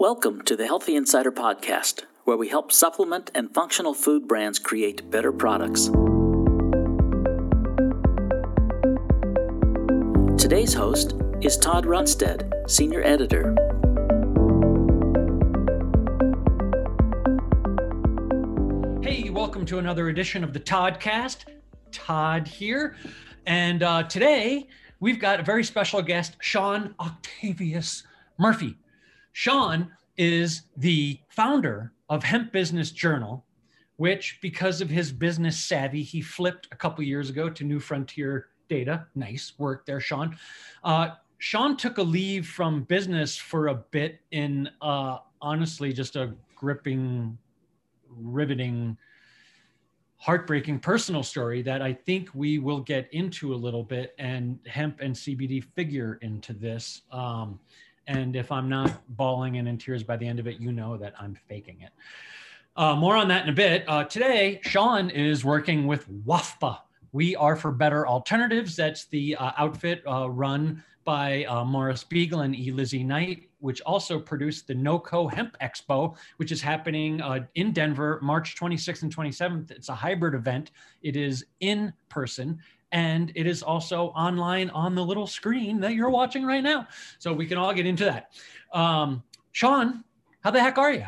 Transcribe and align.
Welcome 0.00 0.40
to 0.46 0.56
the 0.56 0.66
Healthy 0.66 0.96
Insider 0.96 1.30
Podcast, 1.30 2.04
where 2.24 2.38
we 2.38 2.48
help 2.48 2.72
supplement 2.72 3.30
and 3.34 3.52
functional 3.52 3.92
food 3.92 4.26
brands 4.26 4.58
create 4.58 5.10
better 5.10 5.30
products. 5.30 5.88
Today's 10.42 10.72
host 10.72 11.16
is 11.42 11.58
Todd 11.58 11.84
Runestad, 11.84 12.50
Senior 12.66 13.02
Editor. 13.02 13.54
Hey, 19.02 19.28
welcome 19.28 19.66
to 19.66 19.78
another 19.80 20.08
edition 20.08 20.42
of 20.42 20.54
the 20.54 20.60
Toddcast. 20.60 21.44
Todd 21.92 22.48
here. 22.48 22.96
And 23.44 23.82
uh, 23.82 24.04
today 24.04 24.66
we've 24.98 25.20
got 25.20 25.40
a 25.40 25.42
very 25.42 25.62
special 25.62 26.00
guest, 26.00 26.38
Sean 26.40 26.94
Octavius 26.98 28.04
Murphy. 28.38 28.79
Sean 29.32 29.90
is 30.16 30.62
the 30.76 31.18
founder 31.28 31.92
of 32.08 32.22
Hemp 32.22 32.52
Business 32.52 32.90
Journal, 32.90 33.44
which, 33.96 34.38
because 34.42 34.80
of 34.80 34.90
his 34.90 35.12
business 35.12 35.58
savvy, 35.58 36.02
he 36.02 36.20
flipped 36.20 36.68
a 36.72 36.76
couple 36.76 37.04
years 37.04 37.30
ago 37.30 37.48
to 37.50 37.64
New 37.64 37.80
Frontier 37.80 38.48
Data. 38.68 39.06
Nice 39.14 39.52
work 39.58 39.86
there, 39.86 40.00
Sean. 40.00 40.36
Uh, 40.84 41.10
Sean 41.38 41.76
took 41.76 41.98
a 41.98 42.02
leave 42.02 42.46
from 42.46 42.82
business 42.84 43.36
for 43.36 43.68
a 43.68 43.74
bit 43.74 44.20
in 44.30 44.68
uh, 44.82 45.18
honestly 45.40 45.92
just 45.92 46.16
a 46.16 46.34
gripping, 46.54 47.38
riveting, 48.08 48.96
heartbreaking 50.16 50.78
personal 50.78 51.22
story 51.22 51.62
that 51.62 51.80
I 51.80 51.94
think 51.94 52.28
we 52.34 52.58
will 52.58 52.80
get 52.80 53.08
into 53.12 53.54
a 53.54 53.56
little 53.56 53.82
bit, 53.82 54.14
and 54.18 54.58
hemp 54.66 55.00
and 55.00 55.14
CBD 55.14 55.64
figure 55.74 56.18
into 56.20 56.52
this. 56.52 57.02
Um, 57.10 57.58
and 58.10 58.34
if 58.34 58.50
I'm 58.50 58.68
not 58.68 59.02
bawling 59.16 59.58
and 59.58 59.68
in 59.68 59.78
tears 59.78 60.02
by 60.02 60.16
the 60.16 60.26
end 60.26 60.40
of 60.40 60.48
it, 60.48 60.58
you 60.58 60.72
know 60.72 60.96
that 60.96 61.14
I'm 61.18 61.36
faking 61.48 61.80
it. 61.82 61.90
Uh, 62.76 62.96
more 62.96 63.16
on 63.16 63.28
that 63.28 63.44
in 63.44 63.50
a 63.50 63.54
bit. 63.54 63.84
Uh, 63.86 64.04
today, 64.04 64.60
Sean 64.64 65.10
is 65.10 65.44
working 65.44 65.86
with 65.86 66.08
WAFBA. 66.26 66.78
We 67.12 67.36
are 67.36 67.54
for 67.54 67.70
better 67.70 68.08
alternatives. 68.08 68.74
That's 68.74 69.04
the 69.06 69.36
uh, 69.36 69.52
outfit 69.56 70.02
uh, 70.08 70.28
run 70.28 70.82
by 71.04 71.44
uh, 71.44 71.64
Morris 71.64 72.04
Beegle 72.04 72.44
and 72.44 72.56
E. 72.56 72.72
Lizzie 72.72 73.04
Knight, 73.04 73.48
which 73.60 73.80
also 73.82 74.18
produced 74.18 74.66
the 74.66 74.74
NOCO 74.74 75.32
Hemp 75.32 75.56
Expo, 75.60 76.16
which 76.36 76.50
is 76.50 76.60
happening 76.60 77.20
uh, 77.20 77.40
in 77.54 77.72
Denver, 77.72 78.18
March 78.22 78.56
26th 78.56 79.02
and 79.02 79.14
27th. 79.14 79.70
It's 79.70 79.88
a 79.88 79.94
hybrid 79.94 80.34
event. 80.34 80.72
It 81.02 81.16
is 81.16 81.46
in 81.60 81.92
person 82.08 82.58
and 82.92 83.32
it 83.34 83.46
is 83.46 83.62
also 83.62 84.06
online 84.08 84.70
on 84.70 84.94
the 84.94 85.04
little 85.04 85.26
screen 85.26 85.80
that 85.80 85.94
you're 85.94 86.10
watching 86.10 86.44
right 86.44 86.62
now. 86.62 86.88
So 87.18 87.32
we 87.32 87.46
can 87.46 87.58
all 87.58 87.72
get 87.72 87.86
into 87.86 88.04
that. 88.04 88.32
Um, 88.72 89.22
Sean, 89.52 90.04
how 90.40 90.50
the 90.50 90.60
heck 90.60 90.78
are 90.78 90.92
you? 90.92 91.06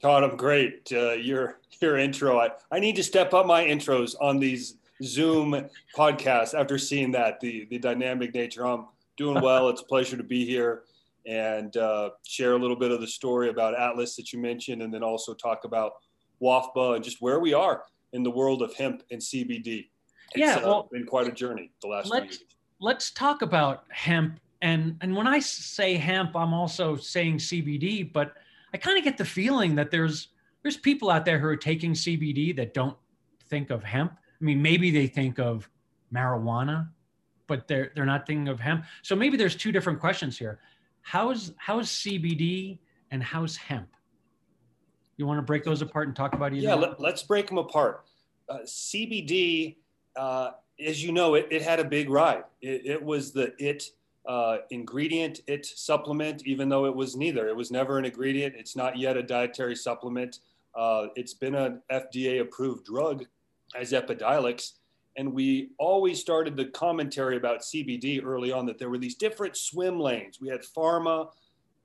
Todd, 0.00 0.24
I'm 0.24 0.36
great. 0.36 0.90
Uh, 0.92 1.12
your 1.12 1.60
your 1.80 1.98
intro, 1.98 2.38
I, 2.38 2.50
I 2.70 2.80
need 2.80 2.96
to 2.96 3.02
step 3.02 3.34
up 3.34 3.46
my 3.46 3.64
intros 3.64 4.14
on 4.20 4.38
these 4.38 4.76
Zoom 5.02 5.68
podcasts 5.94 6.58
after 6.58 6.78
seeing 6.78 7.12
that 7.12 7.40
the 7.40 7.66
the 7.70 7.78
dynamic 7.78 8.34
nature. 8.34 8.66
I'm 8.66 8.86
doing 9.16 9.42
well. 9.42 9.68
it's 9.68 9.82
a 9.82 9.84
pleasure 9.84 10.16
to 10.16 10.22
be 10.22 10.44
here 10.44 10.82
and 11.26 11.76
uh, 11.76 12.10
share 12.24 12.52
a 12.52 12.58
little 12.58 12.76
bit 12.76 12.92
of 12.92 13.00
the 13.00 13.06
story 13.06 13.48
about 13.48 13.78
Atlas 13.78 14.14
that 14.16 14.32
you 14.32 14.38
mentioned, 14.38 14.82
and 14.82 14.92
then 14.92 15.02
also 15.02 15.34
talk 15.34 15.64
about 15.64 15.92
WAFBA 16.40 16.96
and 16.96 17.04
just 17.04 17.20
where 17.20 17.40
we 17.40 17.52
are 17.52 17.82
in 18.12 18.22
the 18.22 18.30
world 18.30 18.62
of 18.62 18.74
hemp 18.74 19.02
and 19.10 19.20
CBD 19.20 19.88
it's 20.32 20.38
yeah, 20.38 20.56
uh, 20.56 20.66
well, 20.66 20.88
been 20.90 21.06
quite 21.06 21.28
a 21.28 21.32
journey 21.32 21.70
the 21.80 21.88
last 21.88 22.08
let's, 22.08 22.36
few 22.36 22.44
years. 22.44 22.54
Let's 22.80 23.10
talk 23.10 23.42
about 23.42 23.84
hemp. 23.88 24.40
And, 24.62 24.96
and 25.00 25.14
when 25.14 25.26
I 25.26 25.38
say 25.38 25.94
hemp, 25.94 26.34
I'm 26.34 26.52
also 26.52 26.96
saying 26.96 27.38
CBD, 27.38 28.12
but 28.12 28.34
I 28.74 28.78
kind 28.78 28.98
of 28.98 29.04
get 29.04 29.16
the 29.16 29.24
feeling 29.24 29.74
that 29.76 29.90
there's 29.90 30.28
there's 30.62 30.76
people 30.76 31.10
out 31.10 31.24
there 31.24 31.38
who 31.38 31.46
are 31.46 31.56
taking 31.56 31.92
CBD 31.92 32.54
that 32.56 32.74
don't 32.74 32.96
think 33.48 33.70
of 33.70 33.84
hemp. 33.84 34.12
I 34.12 34.44
mean, 34.44 34.60
maybe 34.60 34.90
they 34.90 35.06
think 35.06 35.38
of 35.38 35.70
marijuana, 36.12 36.88
but 37.46 37.68
they're 37.68 37.92
they're 37.94 38.04
not 38.04 38.26
thinking 38.26 38.48
of 38.48 38.58
hemp. 38.58 38.84
So 39.02 39.14
maybe 39.14 39.36
there's 39.36 39.54
two 39.54 39.70
different 39.70 40.00
questions 40.00 40.36
here. 40.36 40.58
How's 41.02 41.52
how's 41.56 41.88
CBD 41.88 42.78
and 43.12 43.22
how's 43.22 43.56
hemp? 43.56 43.88
You 45.16 45.26
want 45.26 45.38
to 45.38 45.42
break 45.42 45.64
those 45.64 45.82
apart 45.82 46.08
and 46.08 46.16
talk 46.16 46.34
about 46.34 46.52
either? 46.52 46.66
Yeah, 46.66 46.74
let, 46.74 47.00
us 47.14 47.22
break 47.22 47.46
them 47.46 47.58
apart. 47.58 48.04
Uh, 48.48 48.58
CBD 48.66 49.76
uh, 50.16 50.52
as 50.84 51.02
you 51.02 51.12
know, 51.12 51.34
it, 51.34 51.48
it 51.50 51.62
had 51.62 51.80
a 51.80 51.84
big 51.84 52.10
ride. 52.10 52.44
It, 52.60 52.86
it 52.86 53.02
was 53.02 53.32
the 53.32 53.52
it 53.58 53.90
uh, 54.26 54.58
ingredient, 54.70 55.40
it 55.46 55.64
supplement, 55.64 56.46
even 56.46 56.68
though 56.68 56.86
it 56.86 56.94
was 56.94 57.16
neither. 57.16 57.48
It 57.48 57.56
was 57.56 57.70
never 57.70 57.98
an 57.98 58.04
ingredient. 58.04 58.54
It's 58.56 58.76
not 58.76 58.98
yet 58.98 59.16
a 59.16 59.22
dietary 59.22 59.76
supplement. 59.76 60.40
Uh, 60.74 61.06
it's 61.14 61.34
been 61.34 61.54
an 61.54 61.80
FDA 61.90 62.40
approved 62.40 62.84
drug 62.84 63.24
as 63.78 63.92
Epidiolex. 63.92 64.72
And 65.16 65.32
we 65.32 65.70
always 65.78 66.20
started 66.20 66.56
the 66.56 66.66
commentary 66.66 67.36
about 67.36 67.60
CBD 67.60 68.22
early 68.22 68.52
on 68.52 68.66
that 68.66 68.78
there 68.78 68.90
were 68.90 68.98
these 68.98 69.14
different 69.14 69.56
swim 69.56 69.98
lanes. 69.98 70.40
We 70.40 70.48
had 70.48 70.60
pharma, 70.60 71.30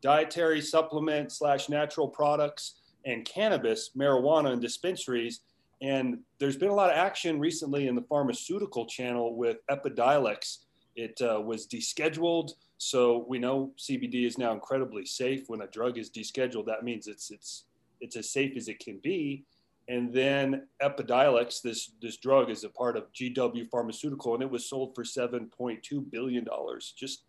dietary 0.01 0.61
supplement 0.61 1.31
slash 1.31 1.69
natural 1.69 2.07
products, 2.07 2.75
and 3.05 3.25
cannabis, 3.25 3.91
marijuana, 3.97 4.51
and 4.51 4.61
dispensaries 4.61 5.41
and 5.81 6.19
there's 6.39 6.57
been 6.57 6.69
a 6.69 6.75
lot 6.75 6.91
of 6.91 6.95
action 6.95 7.39
recently 7.39 7.87
in 7.87 7.95
the 7.95 8.03
pharmaceutical 8.03 8.85
channel 8.85 9.35
with 9.35 9.57
Epidiolex. 9.69 10.59
It 10.95 11.19
uh, 11.21 11.41
was 11.41 11.67
descheduled, 11.67 12.51
so 12.77 13.25
we 13.27 13.39
know 13.39 13.71
CBD 13.77 14.25
is 14.25 14.37
now 14.37 14.53
incredibly 14.53 15.05
safe. 15.05 15.43
When 15.47 15.61
a 15.61 15.67
drug 15.67 15.97
is 15.97 16.09
descheduled, 16.09 16.65
that 16.67 16.83
means 16.83 17.07
it's 17.07 17.31
it's 17.31 17.65
it's 17.99 18.15
as 18.15 18.31
safe 18.31 18.55
as 18.57 18.67
it 18.67 18.79
can 18.79 18.99
be. 19.01 19.45
And 19.87 20.13
then 20.13 20.67
Epidiolex, 20.81 21.61
this 21.61 21.91
this 22.01 22.17
drug 22.17 22.49
is 22.49 22.63
a 22.63 22.69
part 22.69 22.95
of 22.97 23.11
GW 23.13 23.69
Pharmaceutical, 23.71 24.33
and 24.35 24.43
it 24.43 24.51
was 24.51 24.69
sold 24.69 24.93
for 24.93 25.03
7.2 25.03 26.11
billion 26.11 26.43
dollars 26.43 26.93
just 26.95 27.23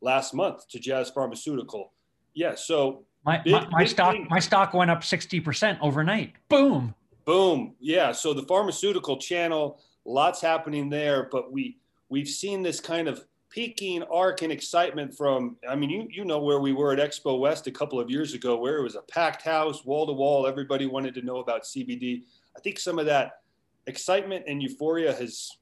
last 0.00 0.32
month 0.32 0.68
to 0.68 0.78
Jazz 0.78 1.10
Pharmaceutical. 1.10 1.92
Yeah, 2.34 2.54
so 2.54 3.04
my, 3.24 3.38
big, 3.38 3.52
my, 3.52 3.68
my 3.70 3.84
stock 3.84 4.12
thing. 4.12 4.26
my 4.30 4.38
stock 4.38 4.72
went 4.72 4.90
up 4.90 5.00
60% 5.00 5.78
overnight. 5.82 6.34
Boom. 6.48 6.94
Boom. 7.28 7.74
Yeah. 7.78 8.12
So 8.12 8.32
the 8.32 8.44
pharmaceutical 8.44 9.18
channel, 9.18 9.82
lots 10.06 10.40
happening 10.40 10.88
there, 10.88 11.28
but 11.30 11.52
we 11.52 11.76
we've 12.08 12.26
seen 12.26 12.62
this 12.62 12.80
kind 12.80 13.06
of 13.06 13.22
peaking 13.50 14.02
arc 14.04 14.40
and 14.40 14.50
excitement 14.50 15.14
from 15.14 15.58
I 15.68 15.76
mean, 15.76 15.90
you 15.90 16.08
you 16.10 16.24
know 16.24 16.38
where 16.38 16.58
we 16.58 16.72
were 16.72 16.90
at 16.90 16.98
Expo 16.98 17.38
West 17.38 17.66
a 17.66 17.70
couple 17.70 18.00
of 18.00 18.08
years 18.08 18.32
ago, 18.32 18.56
where 18.56 18.78
it 18.78 18.82
was 18.82 18.94
a 18.94 19.02
packed 19.02 19.42
house, 19.42 19.84
wall 19.84 20.06
to 20.06 20.12
wall. 20.14 20.46
Everybody 20.46 20.86
wanted 20.86 21.12
to 21.16 21.20
know 21.20 21.40
about 21.40 21.64
CBD. 21.64 22.22
I 22.56 22.60
think 22.60 22.78
some 22.78 22.98
of 22.98 23.04
that 23.04 23.42
excitement 23.86 24.46
and 24.48 24.62
euphoria 24.62 25.12
has 25.12 25.58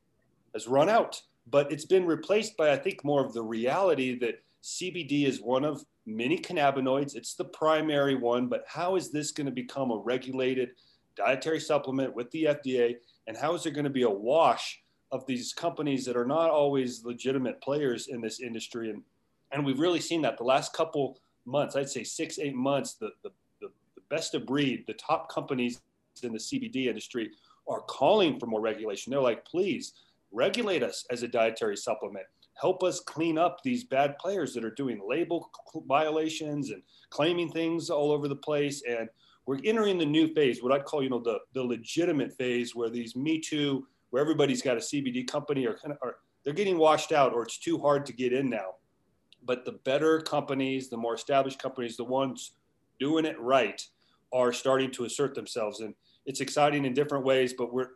has 0.54 0.68
run 0.68 0.88
out, 0.88 1.20
but 1.50 1.72
it's 1.72 1.84
been 1.84 2.06
replaced 2.06 2.56
by 2.56 2.70
I 2.70 2.76
think 2.76 3.02
more 3.02 3.26
of 3.26 3.32
the 3.32 3.42
reality 3.42 4.16
that 4.20 4.40
CBD 4.62 5.26
is 5.26 5.42
one 5.42 5.64
of 5.64 5.84
many 6.06 6.38
cannabinoids. 6.38 7.16
It's 7.16 7.34
the 7.34 7.46
primary 7.46 8.14
one, 8.14 8.46
but 8.46 8.64
how 8.68 8.94
is 8.94 9.10
this 9.10 9.32
going 9.32 9.46
to 9.46 9.52
become 9.52 9.90
a 9.90 9.96
regulated 9.96 10.70
dietary 11.16 11.60
supplement 11.60 12.14
with 12.14 12.30
the 12.30 12.44
FDA? 12.44 12.96
And 13.26 13.36
how 13.36 13.54
is 13.54 13.62
there 13.62 13.72
going 13.72 13.84
to 13.84 13.90
be 13.90 14.02
a 14.02 14.10
wash 14.10 14.82
of 15.12 15.26
these 15.26 15.52
companies 15.52 16.04
that 16.04 16.16
are 16.16 16.26
not 16.26 16.50
always 16.50 17.04
legitimate 17.04 17.60
players 17.60 18.08
in 18.08 18.20
this 18.20 18.40
industry? 18.40 18.90
And, 18.90 19.02
and 19.52 19.64
we've 19.64 19.80
really 19.80 20.00
seen 20.00 20.22
that 20.22 20.38
the 20.38 20.44
last 20.44 20.72
couple 20.72 21.18
months, 21.44 21.76
I'd 21.76 21.88
say 21.88 22.04
six, 22.04 22.38
eight 22.38 22.54
months, 22.54 22.94
the, 22.94 23.10
the, 23.22 23.30
the, 23.60 23.68
the 23.94 24.02
best 24.08 24.34
of 24.34 24.46
breed, 24.46 24.84
the 24.86 24.94
top 24.94 25.32
companies 25.32 25.80
in 26.22 26.32
the 26.32 26.38
CBD 26.38 26.86
industry 26.86 27.30
are 27.68 27.80
calling 27.80 28.38
for 28.38 28.46
more 28.46 28.60
regulation. 28.60 29.10
They're 29.10 29.20
like, 29.20 29.44
please 29.44 29.94
regulate 30.32 30.82
us 30.82 31.04
as 31.10 31.22
a 31.22 31.28
dietary 31.28 31.76
supplement. 31.76 32.26
Help 32.54 32.82
us 32.82 33.00
clean 33.00 33.36
up 33.36 33.62
these 33.62 33.84
bad 33.84 34.16
players 34.18 34.54
that 34.54 34.64
are 34.64 34.70
doing 34.70 35.00
label 35.06 35.50
violations 35.86 36.70
and 36.70 36.82
claiming 37.10 37.50
things 37.50 37.90
all 37.90 38.10
over 38.10 38.28
the 38.28 38.36
place. 38.36 38.82
And 38.88 39.08
we're 39.46 39.60
entering 39.64 39.96
the 39.96 40.06
new 40.06 40.26
phase, 40.34 40.62
what 40.62 40.72
I'd 40.72 40.84
call, 40.84 41.02
you 41.02 41.08
know, 41.08 41.20
the, 41.20 41.38
the 41.54 41.62
legitimate 41.62 42.36
phase 42.36 42.74
where 42.74 42.90
these 42.90 43.14
Me 43.14 43.40
Too, 43.40 43.86
where 44.10 44.20
everybody's 44.20 44.60
got 44.60 44.76
a 44.76 44.80
CBD 44.80 45.26
company 45.26 45.66
or 45.66 45.74
kind 45.74 45.92
of, 45.92 45.98
are, 46.02 46.16
they're 46.44 46.52
getting 46.52 46.78
washed 46.78 47.12
out 47.12 47.32
or 47.32 47.42
it's 47.42 47.58
too 47.58 47.78
hard 47.78 48.04
to 48.06 48.12
get 48.12 48.32
in 48.32 48.50
now. 48.50 48.74
But 49.44 49.64
the 49.64 49.72
better 49.84 50.20
companies, 50.20 50.88
the 50.90 50.96
more 50.96 51.14
established 51.14 51.60
companies, 51.60 51.96
the 51.96 52.04
ones 52.04 52.52
doing 52.98 53.24
it 53.24 53.38
right 53.40 53.80
are 54.32 54.52
starting 54.52 54.90
to 54.90 55.04
assert 55.04 55.36
themselves. 55.36 55.80
And 55.80 55.94
it's 56.26 56.40
exciting 56.40 56.84
in 56.84 56.92
different 56.92 57.24
ways, 57.24 57.54
but 57.56 57.72
we're, 57.72 57.90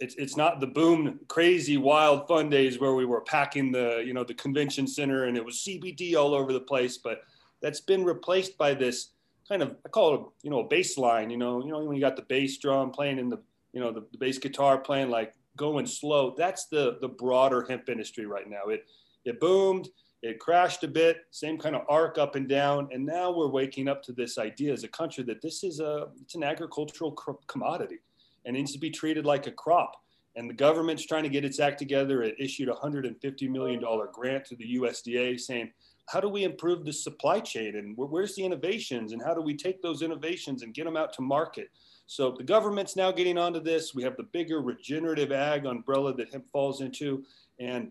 it's, 0.00 0.16
it's 0.16 0.36
not 0.36 0.60
the 0.60 0.66
boom, 0.66 1.20
crazy, 1.28 1.78
wild, 1.78 2.28
fun 2.28 2.50
days 2.50 2.78
where 2.78 2.94
we 2.94 3.06
were 3.06 3.22
packing 3.22 3.72
the, 3.72 4.02
you 4.04 4.12
know, 4.12 4.24
the 4.24 4.34
convention 4.34 4.86
center 4.86 5.24
and 5.24 5.36
it 5.36 5.44
was 5.44 5.64
CBD 5.66 6.14
all 6.14 6.34
over 6.34 6.52
the 6.52 6.60
place, 6.60 6.98
but 6.98 7.22
that's 7.62 7.80
been 7.80 8.04
replaced 8.04 8.58
by 8.58 8.74
this 8.74 9.13
kind 9.48 9.62
of 9.62 9.76
I 9.84 9.88
call 9.88 10.14
it 10.14 10.20
you 10.42 10.50
know 10.50 10.60
a 10.60 10.68
bass 10.68 10.96
line. 10.98 11.30
You 11.30 11.36
know, 11.36 11.64
you 11.64 11.70
know 11.70 11.84
when 11.84 11.96
you 11.96 12.00
got 12.00 12.16
the 12.16 12.22
bass 12.22 12.58
drum 12.58 12.90
playing 12.90 13.18
in 13.18 13.28
the 13.28 13.40
you 13.72 13.80
know 13.80 13.92
the, 13.92 14.04
the 14.12 14.18
bass 14.18 14.38
guitar 14.38 14.78
playing 14.78 15.10
like 15.10 15.34
going 15.56 15.86
slow. 15.86 16.34
That's 16.36 16.66
the 16.66 16.98
the 17.00 17.08
broader 17.08 17.64
hemp 17.68 17.88
industry 17.88 18.26
right 18.26 18.48
now. 18.48 18.66
It 18.68 18.86
it 19.24 19.40
boomed. 19.40 19.88
it 20.22 20.38
crashed 20.38 20.84
a 20.84 20.88
bit, 20.88 21.18
same 21.30 21.58
kind 21.58 21.76
of 21.76 21.82
arc 21.88 22.18
up 22.18 22.34
and 22.34 22.48
down. 22.48 22.88
And 22.92 23.04
now 23.04 23.30
we're 23.30 23.48
waking 23.48 23.88
up 23.88 24.02
to 24.04 24.12
this 24.12 24.38
idea 24.38 24.72
as 24.72 24.84
a 24.84 24.88
country 24.88 25.24
that 25.24 25.42
this 25.42 25.62
is 25.62 25.80
a, 25.80 26.08
it's 26.22 26.34
an 26.34 26.42
agricultural 26.42 27.12
commodity 27.46 27.98
and 28.44 28.56
needs 28.56 28.72
to 28.72 28.78
be 28.78 28.90
treated 28.90 29.26
like 29.26 29.46
a 29.46 29.52
crop. 29.52 29.92
And 30.36 30.48
the 30.48 30.54
government's 30.54 31.06
trying 31.06 31.22
to 31.22 31.28
get 31.28 31.44
its 31.44 31.60
act 31.60 31.78
together. 31.78 32.22
It 32.22 32.36
issued 32.38 32.68
a 32.68 32.74
$150 32.74 33.48
million 33.50 33.82
grant 34.12 34.44
to 34.46 34.56
the 34.56 34.76
USDA 34.78 35.38
saying, 35.38 35.70
how 36.06 36.20
do 36.20 36.28
we 36.28 36.44
improve 36.44 36.84
the 36.84 36.92
supply 36.92 37.40
chain 37.40 37.76
and 37.76 37.94
where's 37.96 38.34
the 38.34 38.44
innovations 38.44 39.12
and 39.12 39.22
how 39.22 39.34
do 39.34 39.40
we 39.40 39.56
take 39.56 39.80
those 39.80 40.02
innovations 40.02 40.62
and 40.62 40.74
get 40.74 40.84
them 40.84 40.96
out 40.96 41.12
to 41.14 41.22
market? 41.22 41.70
So 42.06 42.34
the 42.36 42.44
government's 42.44 42.96
now 42.96 43.10
getting 43.10 43.38
onto 43.38 43.60
this. 43.60 43.94
We 43.94 44.02
have 44.02 44.16
the 44.16 44.24
bigger 44.24 44.60
regenerative 44.60 45.32
ag 45.32 45.64
umbrella 45.64 46.14
that 46.16 46.30
hemp 46.30 46.44
falls 46.52 46.82
into. 46.82 47.24
And 47.58 47.90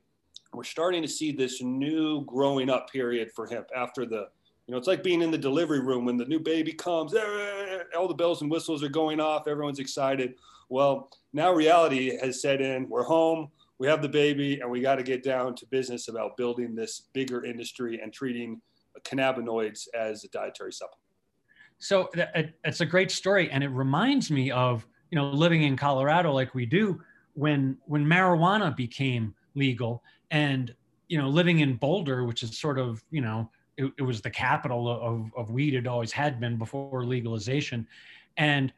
we're 0.53 0.63
starting 0.63 1.01
to 1.01 1.07
see 1.07 1.31
this 1.31 1.61
new 1.61 2.23
growing 2.25 2.69
up 2.69 2.91
period 2.91 3.31
for 3.31 3.47
hemp 3.47 3.67
after 3.75 4.05
the 4.05 4.27
you 4.67 4.71
know 4.71 4.77
it's 4.77 4.87
like 4.87 5.03
being 5.03 5.21
in 5.21 5.31
the 5.31 5.37
delivery 5.37 5.79
room 5.79 6.05
when 6.05 6.15
the 6.15 6.25
new 6.25 6.39
baby 6.39 6.71
comes 6.71 7.13
all 7.97 8.07
the 8.07 8.13
bells 8.13 8.41
and 8.41 8.51
whistles 8.51 8.83
are 8.83 8.89
going 8.89 9.19
off 9.19 9.47
everyone's 9.47 9.79
excited 9.79 10.35
well 10.69 11.09
now 11.33 11.51
reality 11.51 12.17
has 12.17 12.41
set 12.41 12.61
in 12.61 12.87
we're 12.87 13.03
home 13.03 13.49
we 13.83 13.89
have 13.89 14.01
the 14.01 14.07
baby 14.07 14.61
and 14.61 14.71
we 14.71 14.79
got 14.79 14.95
to 14.95 15.03
get 15.03 15.23
down 15.23 15.53
to 15.53 15.65
business 15.65 16.07
about 16.07 16.37
building 16.37 16.73
this 16.73 17.09
bigger 17.11 17.43
industry 17.43 17.99
and 18.01 18.13
treating 18.13 18.61
cannabinoids 19.01 19.89
as 19.93 20.23
a 20.23 20.29
dietary 20.29 20.71
supplement. 20.71 21.01
So 21.79 22.07
uh, 22.17 22.43
it's 22.63 22.79
a 22.79 22.85
great 22.85 23.11
story 23.11 23.51
and 23.51 23.61
it 23.61 23.67
reminds 23.67 24.31
me 24.31 24.51
of 24.51 24.87
you 25.11 25.17
know 25.17 25.29
living 25.31 25.63
in 25.63 25.75
colorado 25.75 26.31
like 26.31 26.55
we 26.55 26.65
do 26.65 27.01
when 27.33 27.77
when 27.83 28.05
marijuana 28.05 28.73
became 28.73 29.35
legal 29.53 30.01
and 30.31 30.73
you 31.09 31.17
know 31.17 31.27
living 31.27 31.59
in 31.59 31.75
boulder 31.75 32.23
which 32.23 32.41
is 32.41 32.57
sort 32.57 32.79
of 32.79 33.03
you 33.11 33.19
know 33.19 33.49
it, 33.75 33.91
it, 33.97 34.03
was 34.03 34.21
the 34.21 34.29
capital 34.29 34.87
of, 34.89 35.29
of 35.35 35.51
weed 35.51 35.73
it 35.73 35.87
always 35.87 36.13
had 36.13 36.39
been 36.39 36.57
before 36.57 37.03
legalization. 37.03 37.85
And 38.37 38.71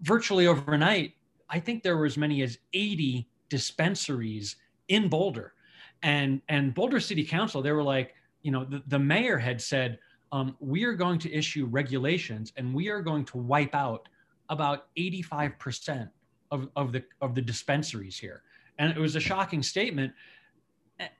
virtually 0.00 0.46
overnight 0.46 1.12
i 1.50 1.60
think 1.60 1.82
there 1.82 1.98
were 1.98 2.06
as 2.06 2.16
many 2.16 2.40
as 2.40 2.58
80 2.72 3.28
dispensaries 3.48 4.56
in 4.88 5.08
boulder 5.08 5.54
and 6.02 6.40
and 6.48 6.74
boulder 6.74 7.00
city 7.00 7.24
council 7.24 7.62
they 7.62 7.72
were 7.72 7.82
like 7.82 8.14
you 8.42 8.50
know 8.50 8.64
the, 8.64 8.82
the 8.88 8.98
mayor 8.98 9.38
had 9.38 9.60
said 9.60 9.98
um, 10.32 10.56
we 10.60 10.84
are 10.84 10.92
going 10.92 11.18
to 11.20 11.32
issue 11.32 11.66
regulations 11.66 12.52
and 12.56 12.74
we 12.74 12.88
are 12.88 13.00
going 13.00 13.24
to 13.24 13.38
wipe 13.38 13.74
out 13.74 14.08
about 14.48 14.88
85% 14.98 16.08
of, 16.50 16.68
of 16.76 16.92
the 16.92 17.02
of 17.20 17.34
the 17.34 17.42
dispensaries 17.42 18.18
here 18.18 18.42
and 18.78 18.90
it 18.90 18.98
was 18.98 19.16
a 19.16 19.20
shocking 19.20 19.62
statement 19.62 20.12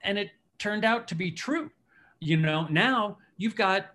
and 0.02 0.18
it 0.18 0.30
turned 0.58 0.84
out 0.84 1.08
to 1.08 1.14
be 1.14 1.30
true. 1.30 1.70
You 2.20 2.36
know, 2.36 2.66
now 2.70 3.18
you've 3.36 3.56
got 3.56 3.86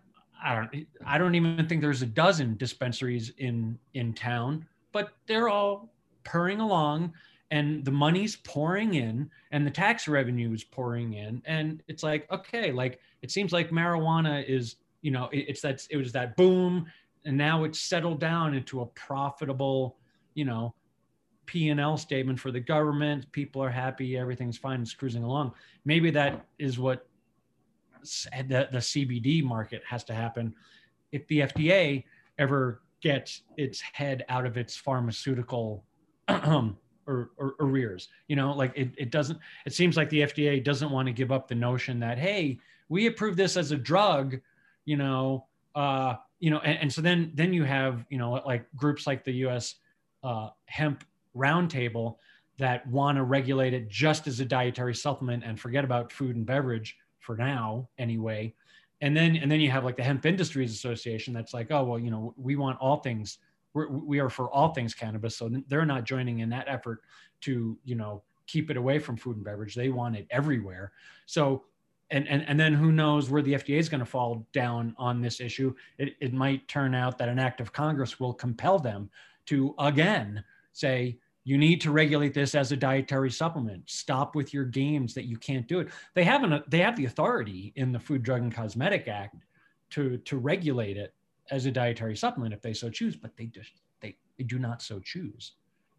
I 0.44 0.56
don't 0.56 0.88
I 1.06 1.18
don't 1.18 1.36
even 1.36 1.68
think 1.68 1.82
there's 1.82 2.02
a 2.02 2.08
dozen 2.08 2.58
dispensaries 2.58 3.32
in 3.38 3.78
in 3.94 4.14
town, 4.14 4.66
but 4.92 5.10
they're 5.28 5.50
all 5.50 5.92
purring 6.24 6.60
along 6.60 7.14
and 7.52 7.86
the 7.86 7.92
money's 7.92 8.38
pouring 8.38 8.96
in 8.96 9.30
and 9.52 9.68
the 9.68 9.72
tax 9.72 10.08
revenue 10.08 10.54
is 10.54 10.64
pouring 10.64 11.14
in 11.14 11.42
and 11.46 11.84
it's 11.88 12.02
like 12.02 12.30
okay 12.32 12.72
like 12.72 13.00
it 13.22 13.30
seems 13.30 13.52
like 13.52 13.70
marijuana 13.70 14.44
is 14.48 14.78
you 15.02 15.12
know 15.12 15.30
it, 15.32 15.46
it's 15.50 15.62
that 15.62 15.86
it 15.90 15.98
was 15.98 16.12
that 16.12 16.36
boom 16.38 16.86
and 17.26 17.38
now 17.38 17.64
it's 17.64 17.80
settled 17.80 18.20
down 18.20 18.54
into 18.54 18.82
a 18.82 18.86
profitable 18.88 19.98
you 20.34 20.46
know 20.46 20.74
P&L 21.48 21.98
statement 21.98 22.40
for 22.40 22.50
the 22.50 22.62
government. 22.62 23.30
People 23.34 23.62
are 23.62 23.70
happy. 23.70 24.18
Everything's 24.18 24.58
fine. 24.58 24.82
It's 24.82 24.94
cruising 24.94 25.24
along. 25.24 25.52
Maybe 25.84 26.10
that 26.12 26.46
is 26.60 26.80
what 26.80 27.08
the, 28.02 28.70
the 28.72 28.78
CBD 28.78 29.44
market 29.44 29.82
has 29.86 30.06
to 30.06 30.14
happen. 30.14 30.56
If 31.12 31.28
the 31.28 31.40
FDA 31.42 32.06
ever 32.40 32.82
gets 33.02 33.42
its 33.58 33.82
head 33.82 34.24
out 34.30 34.46
of 34.46 34.56
its 34.56 34.78
pharmaceutical 34.78 35.84
um, 36.30 36.78
or, 37.08 37.32
or, 37.38 37.56
arrears, 37.60 38.10
you 38.28 38.36
know, 38.36 38.54
like 38.54 38.72
it, 38.76 38.92
it 38.98 39.12
doesn't, 39.12 39.40
it 39.66 39.74
seems 39.74 39.98
like 39.98 40.10
the 40.10 40.22
FDA 40.22 40.64
doesn't 40.64 40.92
want 40.92 41.08
to 41.08 41.14
give 41.14 41.32
up 41.32 41.48
the 41.48 41.56
notion 41.56 42.00
that, 42.00 42.18
hey, 42.18 42.60
we 42.90 43.08
approve 43.08 43.36
this 43.36 43.58
as 43.58 43.72
a 43.72 43.78
drug, 43.78 44.40
you 44.86 44.98
know, 44.98 45.46
uh, 45.76 46.16
you 46.40 46.50
know, 46.50 46.60
and, 46.60 46.78
and 46.80 46.94
so 46.94 47.02
then, 47.02 47.32
then 47.36 47.54
you 47.54 47.64
have, 47.64 48.06
you 48.10 48.18
know, 48.18 48.34
like 48.46 48.66
groups 48.76 49.08
like 49.08 49.24
the 49.24 49.34
U.S. 49.34 49.76
Uh, 50.24 50.50
hemp 50.66 51.04
roundtable 51.36 52.18
that 52.58 52.86
want 52.88 53.18
to 53.18 53.24
regulate 53.24 53.74
it 53.74 53.90
just 53.90 54.28
as 54.28 54.40
a 54.40 54.46
dietary 54.46 54.94
supplement 54.94 55.44
and 55.44 55.60
forget 55.60 55.84
about 55.84 56.12
food 56.12 56.36
and 56.36 56.46
beverage 56.46 56.98
for 57.20 57.36
now 57.36 57.88
anyway 57.98 58.54
and 59.02 59.18
then 59.18 59.36
and 59.38 59.52
then 59.52 59.60
you 59.60 59.70
have 59.70 59.84
like 59.84 59.98
the 59.98 60.04
hemp 60.04 60.26
industries 60.26 60.72
association 60.72 61.34
that's 61.34 61.54
like 61.54 61.72
oh 61.72 61.84
well 61.84 62.00
you 62.00 62.12
know 62.12 62.34
we 62.38 62.56
want 62.56 62.78
all 62.80 62.98
things 62.98 63.40
we're, 63.74 63.90
we 63.90 64.20
are 64.20 64.30
for 64.30 64.50
all 64.50 64.74
things 64.74 64.94
cannabis. 64.94 65.38
So 65.38 65.50
they're 65.68 65.86
not 65.86 66.04
joining 66.06 66.40
in 66.40 66.50
that 66.50 66.68
effort 66.68 67.02
to 67.42 67.78
you 67.84 67.96
know 67.96 68.24
keep 68.48 68.70
it 68.70 68.78
away 68.78 69.00
from 69.00 69.18
food 69.18 69.38
and 69.38 69.46
beverage. 69.46 69.76
They 69.76 69.90
want 69.90 70.16
it 70.16 70.28
everywhere. 70.30 70.92
So 71.26 71.64
and 72.10 72.28
and, 72.28 72.44
and 72.48 72.60
then 72.60 72.74
who 72.74 72.92
knows 72.92 73.30
where 73.30 73.42
the 73.42 73.54
fda 73.54 73.78
is 73.78 73.90
going 73.90 74.00
to 74.00 74.06
fall 74.06 74.46
down 74.54 74.94
on 74.98 75.22
this 75.22 75.40
issue. 75.40 75.74
It, 75.98 76.16
it 76.20 76.34
might 76.34 76.68
turn 76.68 76.94
out 76.94 77.18
that 77.18 77.30
an 77.30 77.40
act 77.40 77.62
of 77.62 77.74
congress 77.74 78.20
will 78.20 78.34
compel 78.34 78.78
them 78.78 79.10
to 79.48 79.74
again 79.80 80.44
say 80.74 81.18
you 81.44 81.58
need 81.58 81.82
to 81.82 81.92
regulate 81.92 82.36
this 82.36 82.54
as 82.54 82.72
a 82.72 82.78
dietary 82.78 83.32
supplement. 83.32 83.90
Stop 83.90 84.36
with 84.36 84.54
your 84.54 84.64
games 84.64 85.16
that 85.16 85.26
you 85.26 85.38
can't 85.38 85.68
do 85.68 85.80
it. 85.80 85.90
They 86.14 86.24
have 86.24 86.44
an, 86.44 86.62
they 86.68 86.78
have 86.80 86.96
the 86.96 87.06
authority 87.06 87.74
in 87.76 87.92
the 87.92 88.00
food 88.00 88.22
drug 88.22 88.44
and 88.44 88.54
cosmetic 88.54 89.08
act 89.08 89.38
to 89.92 90.18
to 90.18 90.38
regulate 90.38 90.98
it 90.98 91.14
as 91.52 91.66
a 91.66 91.72
dietary 91.72 92.16
supplement 92.16 92.54
if 92.54 92.62
they 92.62 92.74
so 92.74 92.90
choose 92.90 93.16
but 93.16 93.36
they 93.38 93.46
just 93.46 93.72
they, 94.02 94.16
they 94.38 94.44
do 94.44 94.58
not 94.58 94.82
so 94.82 95.00
choose 95.00 95.54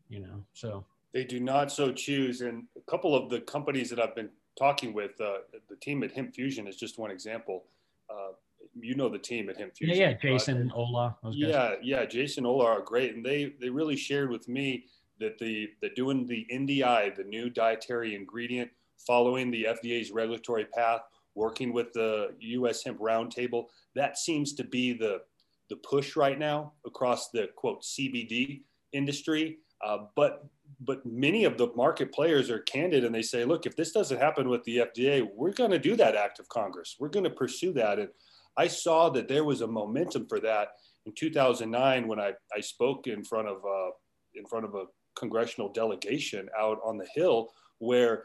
you 0.08 0.20
know 0.20 0.43
so 0.52 0.84
they 1.12 1.25
do 1.25 1.38
not 1.38 1.70
so 1.70 1.93
choose 1.93 2.40
and 2.40 2.64
a 2.76 2.90
couple 2.90 3.14
of 3.14 3.31
the 3.31 3.40
companies 3.43 3.88
that 3.90 4.00
i've 4.00 4.14
been 4.14 4.31
talking 4.58 4.93
with 4.93 5.19
uh, 5.20 5.38
the 5.70 5.76
team 5.76 6.02
at 6.02 6.12
hemp 6.12 6.34
fusion 6.34 6.66
is 6.66 6.76
just 6.76 6.99
one 6.99 7.10
example 7.10 7.64
uh, 8.10 8.32
you 8.81 8.94
know 8.94 9.08
the 9.08 9.19
team 9.19 9.49
at 9.49 9.56
hemp 9.56 9.75
fusion 9.76 9.96
yeah, 9.96 10.08
yeah. 10.08 10.14
jason 10.14 10.70
uh, 10.75 10.78
ola 10.78 11.16
yeah 11.31 11.75
yeah 11.82 12.04
jason 12.04 12.44
ola 12.44 12.64
are 12.64 12.81
great 12.81 13.14
and 13.14 13.25
they 13.25 13.54
they 13.60 13.69
really 13.69 13.96
shared 13.96 14.31
with 14.31 14.49
me 14.49 14.84
that 15.22 15.38
the 15.38 15.70
that 15.81 15.94
doing 15.94 16.26
the 16.26 16.46
NDI, 16.52 17.14
the 17.14 17.25
new 17.25 17.49
dietary 17.49 18.14
ingredient, 18.14 18.70
following 18.99 19.50
the 19.50 19.64
FDA's 19.64 20.10
regulatory 20.10 20.66
path, 20.66 21.02
working 21.34 21.72
with 21.72 21.93
the 21.93 22.34
U.S. 22.40 22.84
Hemp 22.84 22.99
Roundtable, 22.99 23.66
that 23.94 24.19
seems 24.19 24.52
to 24.54 24.64
be 24.64 24.93
the 24.93 25.22
the 25.70 25.76
push 25.76 26.17
right 26.17 26.38
now 26.38 26.73
across 26.87 27.31
the 27.31 27.49
quote 27.57 27.83
CBD 27.83 28.62
industry. 28.92 29.59
Uh, 29.85 29.99
but 30.16 30.45
but 30.85 31.04
many 31.07 31.45
of 31.45 31.59
the 31.59 31.69
market 31.76 32.12
players 32.12 32.50
are 32.50 32.61
candid 32.61 33.04
and 33.04 33.14
they 33.14 33.23
say, 33.23 33.45
look, 33.45 33.66
if 33.66 33.76
this 33.76 33.92
doesn't 33.92 34.19
happen 34.19 34.49
with 34.49 34.64
the 34.64 34.78
FDA, 34.78 35.26
we're 35.35 35.52
going 35.52 35.71
to 35.71 35.78
do 35.78 35.95
that 35.97 36.16
act 36.16 36.40
of 36.40 36.49
Congress. 36.49 36.97
We're 36.99 37.09
going 37.09 37.25
to 37.25 37.31
pursue 37.31 37.73
that. 37.75 37.99
And 37.99 38.09
I 38.57 38.66
saw 38.66 39.09
that 39.11 39.28
there 39.28 39.45
was 39.45 39.61
a 39.61 39.66
momentum 39.66 40.26
for 40.28 40.40
that 40.40 40.69
in 41.07 41.12
2009 41.16 42.09
when 42.09 42.21
I, 42.21 42.33
I 42.54 42.61
spoke 42.61 43.07
in 43.07 43.25
front 43.25 43.49
of 43.49 43.57
uh, 43.64 43.90
in 44.35 44.47
front 44.47 44.64
of 44.64 44.75
a 44.75 44.85
congressional 45.14 45.73
delegation 45.73 46.49
out 46.59 46.78
on 46.85 46.97
the 46.97 47.07
Hill 47.14 47.50
where 47.78 48.25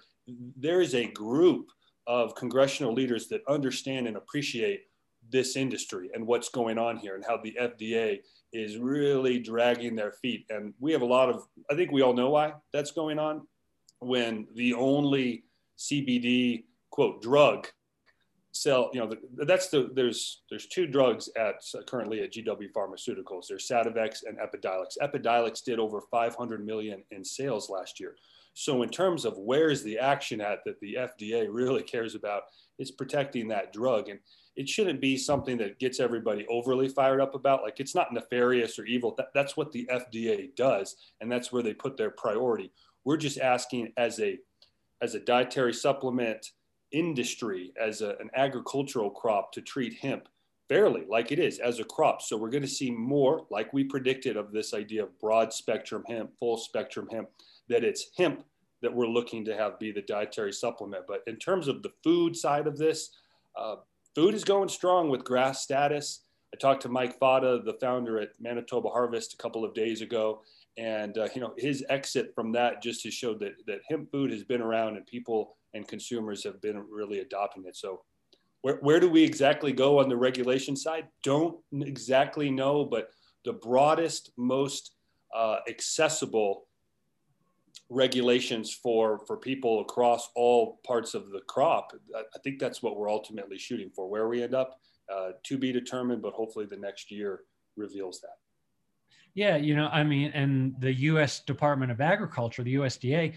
there 0.57 0.81
is 0.81 0.93
a 0.95 1.07
group 1.11 1.67
of 2.05 2.35
congressional 2.35 2.93
leaders 2.93 3.27
that 3.27 3.41
understand 3.49 4.07
and 4.07 4.17
appreciate 4.17 4.81
this 5.29 5.55
industry 5.55 6.09
and 6.13 6.25
what's 6.25 6.49
going 6.49 6.77
on 6.77 6.97
here 6.97 7.15
and 7.15 7.25
how 7.25 7.37
the 7.37 7.55
FDA 7.59 8.19
is 8.53 8.77
really 8.77 9.39
dragging 9.39 9.95
their 9.95 10.11
feet. 10.11 10.45
And 10.49 10.73
we 10.79 10.91
have 10.91 11.01
a 11.01 11.05
lot 11.05 11.29
of, 11.29 11.47
I 11.69 11.75
think 11.75 11.91
we 11.91 12.01
all 12.01 12.13
know 12.13 12.29
why 12.29 12.53
that's 12.73 12.91
going 12.91 13.19
on. 13.19 13.47
When 13.99 14.47
the 14.55 14.73
only 14.73 15.43
CBD 15.77 16.65
quote 16.91 17.21
drug 17.21 17.67
sell 18.51 18.89
you 18.93 18.99
know, 18.99 19.13
that's 19.45 19.69
the 19.69 19.89
there's 19.93 20.41
there's 20.49 20.67
two 20.67 20.87
drugs 20.87 21.29
at 21.37 21.61
currently 21.87 22.21
at 22.21 22.33
gw 22.33 22.71
pharmaceuticals. 22.75 23.47
There's 23.47 23.67
sativex 23.67 24.23
and 24.25 24.37
epidiolex. 24.39 24.97
Epidiolex 25.01 25.63
did 25.63 25.79
over 25.79 26.01
500 26.09 26.65
million 26.65 27.03
in 27.11 27.23
sales 27.23 27.69
last 27.69 27.99
year. 27.99 28.15
So 28.53 28.81
in 28.81 28.89
terms 28.89 29.25
of 29.25 29.37
where's 29.37 29.83
the 29.83 29.99
action 29.99 30.41
at 30.41 30.59
that 30.65 30.79
the 30.79 30.97
fda 30.99 31.47
really 31.49 31.83
cares 31.83 32.15
about 32.15 32.43
it's 32.79 32.91
protecting 32.91 33.47
that 33.49 33.73
drug. 33.73 34.09
And 34.09 34.19
it 34.57 34.67
shouldn't 34.67 34.99
be 34.99 35.15
something 35.15 35.57
that 35.57 35.79
gets 35.79 35.99
everybody 35.99 36.45
overly 36.49 36.89
fired 36.89 37.21
up 37.21 37.35
about 37.35 37.63
like 37.63 37.79
it's 37.79 37.95
not 37.95 38.11
nefarious 38.11 38.77
or 38.77 38.85
evil 38.85 39.13
that, 39.17 39.29
that's 39.33 39.55
what 39.55 39.71
the 39.71 39.87
fda 39.91 40.53
does 40.55 40.95
and 41.21 41.31
that's 41.31 41.51
where 41.51 41.63
they 41.63 41.73
put 41.73 41.95
their 41.95 42.11
priority 42.11 42.71
we're 43.05 43.17
just 43.17 43.39
asking 43.39 43.91
as 43.97 44.19
a 44.19 44.37
as 45.01 45.15
a 45.15 45.19
dietary 45.19 45.73
supplement 45.73 46.51
industry 46.91 47.71
as 47.81 48.01
a, 48.01 48.15
an 48.19 48.29
agricultural 48.35 49.09
crop 49.09 49.51
to 49.51 49.61
treat 49.61 49.93
hemp 50.01 50.27
fairly 50.67 51.03
like 51.07 51.31
it 51.31 51.39
is 51.39 51.59
as 51.59 51.79
a 51.79 51.83
crop. 51.83 52.21
So 52.21 52.37
we're 52.37 52.49
going 52.49 52.63
to 52.63 52.67
see 52.67 52.91
more, 52.91 53.45
like 53.49 53.71
we 53.73 53.83
predicted, 53.83 54.37
of 54.37 54.51
this 54.51 54.73
idea 54.73 55.03
of 55.03 55.19
broad 55.19 55.53
spectrum 55.53 56.03
hemp, 56.07 56.31
full 56.39 56.57
spectrum 56.57 57.07
hemp, 57.11 57.29
that 57.69 57.83
it's 57.83 58.07
hemp 58.17 58.43
that 58.81 58.93
we're 58.93 59.07
looking 59.07 59.43
to 59.45 59.55
have 59.55 59.79
be 59.79 59.91
the 59.91 60.01
dietary 60.01 60.53
supplement. 60.53 61.05
But 61.07 61.23
in 61.27 61.37
terms 61.37 61.67
of 61.67 61.83
the 61.83 61.91
food 62.03 62.35
side 62.35 62.67
of 62.67 62.77
this, 62.77 63.11
uh, 63.55 63.77
food 64.17 64.33
is 64.33 64.43
going 64.43 64.67
strong 64.67 65.09
with 65.09 65.23
GRAS 65.23 65.61
status. 65.61 66.21
I 66.51 66.57
talked 66.57 66.81
to 66.81 66.89
Mike 66.89 67.19
Fata, 67.19 67.61
the 67.63 67.75
founder 67.79 68.19
at 68.19 68.29
Manitoba 68.39 68.89
Harvest, 68.89 69.35
a 69.35 69.37
couple 69.37 69.63
of 69.63 69.75
days 69.75 70.01
ago, 70.01 70.41
and 70.75 71.15
uh, 71.19 71.27
you 71.35 71.41
know 71.41 71.53
his 71.55 71.85
exit 71.89 72.33
from 72.33 72.51
that 72.53 72.81
just 72.81 73.03
has 73.03 73.13
showed 73.13 73.39
that 73.41 73.53
that 73.67 73.81
hemp 73.87 74.09
food 74.11 74.31
has 74.31 74.43
been 74.43 74.61
around 74.61 74.97
and 74.97 75.05
people 75.05 75.55
and 75.75 75.87
consumers 75.87 76.43
have 76.43 76.59
been 76.61 76.83
really 76.89 77.19
adopting 77.19 77.65
it. 77.67 77.75
So 77.75 78.01
where, 78.61 78.77
where 78.77 78.99
do 78.99 79.07
we 79.07 79.23
exactly 79.23 79.71
go 79.71 79.99
on 79.99 80.09
the 80.09 80.17
regulation 80.17 80.75
side? 80.75 81.07
Don't 81.21 81.59
exactly 81.81 82.49
know, 82.49 82.85
but 82.85 83.09
the 83.45 83.53
broadest, 83.53 84.31
most 84.35 84.93
uh, 85.35 85.57
accessible 85.69 86.63
regulations 87.89 88.73
for 88.73 89.19
for 89.25 89.37
people 89.37 89.81
across 89.81 90.29
all 90.35 90.79
parts 90.85 91.13
of 91.13 91.29
the 91.29 91.41
crop. 91.41 91.93
I, 92.15 92.19
I 92.19 92.39
think 92.43 92.59
that's 92.59 92.83
what 92.83 92.97
we're 92.97 93.09
ultimately 93.09 93.57
shooting 93.57 93.89
for. 93.89 94.07
Where 94.09 94.27
we 94.27 94.43
end 94.43 94.53
up, 94.53 94.79
uh, 95.13 95.31
to 95.43 95.57
be 95.57 95.71
determined, 95.71 96.21
but 96.21 96.33
hopefully 96.33 96.65
the 96.65 96.77
next 96.77 97.11
year 97.11 97.41
reveals 97.75 98.21
that. 98.21 98.37
Yeah, 99.33 99.55
you 99.55 99.75
know, 99.75 99.87
I 99.87 100.03
mean, 100.03 100.31
and 100.33 100.75
the 100.79 100.91
U.S. 100.93 101.41
Department 101.41 101.91
of 101.91 102.01
Agriculture, 102.01 102.63
the 102.63 102.75
USDA, 102.75 103.35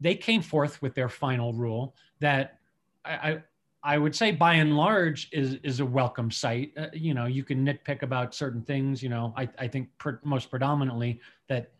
they 0.00 0.14
came 0.14 0.42
forth 0.42 0.80
with 0.80 0.94
their 0.94 1.08
final 1.08 1.52
rule 1.52 1.94
that 2.20 2.58
I, 3.04 3.10
I, 3.12 3.42
I 3.82 3.98
would 3.98 4.14
say 4.14 4.30
by 4.30 4.54
and 4.54 4.76
large 4.76 5.28
is 5.32 5.58
is 5.62 5.80
a 5.80 5.86
welcome 5.86 6.30
sight. 6.30 6.72
Uh, 6.76 6.86
you 6.92 7.14
know, 7.14 7.26
you 7.26 7.42
can 7.42 7.66
nitpick 7.66 8.02
about 8.02 8.34
certain 8.34 8.62
things. 8.62 9.02
You 9.02 9.08
know, 9.08 9.34
I, 9.36 9.48
I 9.58 9.68
think 9.68 9.88
per, 9.98 10.20
most 10.22 10.50
predominantly 10.50 11.20
that 11.48 11.72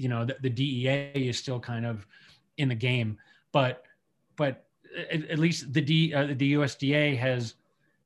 you 0.00 0.08
know 0.08 0.24
the, 0.24 0.36
the, 0.40 0.50
DEA 0.50 1.12
is 1.14 1.38
still 1.38 1.60
kind 1.60 1.84
of 1.84 2.06
in 2.56 2.68
the 2.68 2.74
game, 2.74 3.18
but 3.52 3.84
but 4.36 4.64
at, 5.10 5.28
at 5.30 5.38
least 5.38 5.72
the 5.72 5.80
D 5.80 6.14
uh, 6.14 6.28
the 6.36 6.54
USDA 6.54 7.16
has 7.18 7.54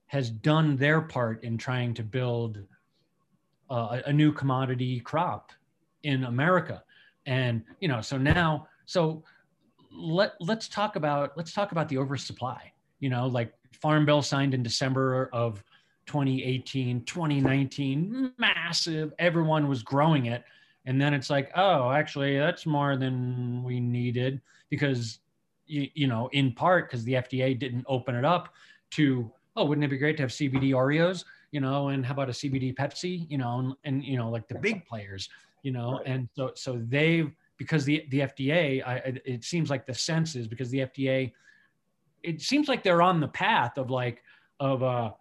has 0.06 0.30
done 0.30 0.76
their 0.76 1.00
part 1.00 1.42
in 1.42 1.58
trying 1.58 1.94
to 1.94 2.02
build 2.02 2.58
uh, 3.70 4.00
a 4.06 4.12
new 4.12 4.32
commodity 4.32 5.00
crop 5.00 5.52
in 6.02 6.24
America. 6.24 6.82
And, 7.26 7.62
you 7.80 7.88
know, 7.88 8.00
so 8.00 8.18
now, 8.18 8.68
so 8.84 9.24
let, 9.90 10.34
let's 10.40 10.68
talk 10.68 10.96
about, 10.96 11.36
let's 11.36 11.52
talk 11.52 11.72
about 11.72 11.88
the 11.88 11.98
oversupply, 11.98 12.72
you 13.00 13.08
know, 13.08 13.26
like 13.26 13.52
farm 13.80 14.04
bill 14.04 14.22
signed 14.22 14.54
in 14.54 14.62
December 14.62 15.30
of 15.32 15.64
2018, 16.06 17.04
2019, 17.04 18.32
massive, 18.38 19.12
everyone 19.18 19.68
was 19.68 19.82
growing 19.82 20.26
it. 20.26 20.44
And 20.86 21.00
then 21.00 21.14
it's 21.14 21.30
like, 21.30 21.50
oh, 21.56 21.90
actually 21.90 22.38
that's 22.38 22.66
more 22.66 22.96
than 22.96 23.62
we 23.62 23.80
needed 23.80 24.40
because, 24.68 25.20
you, 25.66 25.88
you 25.94 26.06
know, 26.06 26.28
in 26.32 26.52
part 26.52 26.90
because 26.90 27.04
the 27.04 27.14
FDA 27.14 27.58
didn't 27.58 27.84
open 27.88 28.14
it 28.14 28.24
up 28.24 28.54
to, 28.92 29.30
oh, 29.56 29.64
wouldn't 29.64 29.84
it 29.84 29.88
be 29.88 29.96
great 29.96 30.16
to 30.18 30.22
have 30.24 30.30
CBD 30.30 30.70
Oreos? 30.70 31.24
you 31.54 31.60
know, 31.60 31.90
and 31.90 32.04
how 32.04 32.14
about 32.14 32.28
a 32.28 32.32
CBD 32.32 32.74
Pepsi, 32.74 33.30
you 33.30 33.38
know, 33.38 33.60
and, 33.60 33.74
and 33.84 34.04
you 34.04 34.16
know, 34.16 34.28
like 34.28 34.48
the 34.48 34.56
big 34.56 34.84
players, 34.86 35.28
you 35.62 35.70
know, 35.70 35.98
right. 35.98 36.06
and 36.06 36.28
so 36.34 36.50
so 36.56 36.82
they've 36.88 37.30
because 37.58 37.84
the 37.84 38.04
the 38.10 38.20
FDA, 38.20 38.84
I, 38.84 39.20
it 39.24 39.44
seems 39.44 39.70
like 39.70 39.86
the 39.86 39.94
sense 39.94 40.34
is 40.34 40.48
because 40.48 40.68
the 40.70 40.80
FDA, 40.80 41.30
it 42.24 42.42
seems 42.42 42.66
like 42.66 42.82
they're 42.82 43.02
on 43.02 43.20
the 43.20 43.28
path 43.28 43.78
of 43.78 43.88
like 43.88 44.24
of 44.58 44.82
uh 44.82 45.12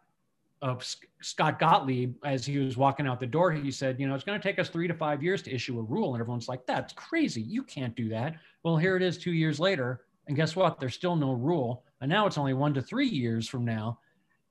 of 0.63 0.83
Scott 1.21 1.59
Gottlieb 1.59 2.15
as 2.25 2.45
he 2.45 2.57
was 2.57 2.77
walking 2.77 3.05
out 3.05 3.19
the 3.19 3.27
door. 3.27 3.51
He 3.51 3.69
said, 3.69 3.99
you 3.99 4.07
know, 4.07 4.15
it's 4.15 4.23
going 4.23 4.39
to 4.39 4.43
take 4.43 4.57
us 4.57 4.69
three 4.69 4.87
to 4.87 4.93
five 4.95 5.21
years 5.21 5.43
to 5.43 5.53
issue 5.53 5.77
a 5.77 5.83
rule, 5.83 6.15
and 6.15 6.21
everyone's 6.21 6.47
like, 6.47 6.65
that's 6.65 6.93
crazy. 6.93 7.41
You 7.41 7.63
can't 7.63 7.95
do 7.95 8.09
that. 8.09 8.37
Well, 8.63 8.77
here 8.77 8.95
it 8.95 9.03
is, 9.03 9.17
two 9.17 9.33
years 9.33 9.59
later, 9.59 10.01
and 10.27 10.35
guess 10.35 10.55
what? 10.55 10.79
There's 10.79 10.95
still 10.95 11.15
no 11.15 11.33
rule, 11.33 11.83
and 12.01 12.09
now 12.09 12.25
it's 12.25 12.37
only 12.37 12.53
one 12.53 12.73
to 12.73 12.81
three 12.81 13.07
years 13.07 13.47
from 13.47 13.65
now. 13.65 13.99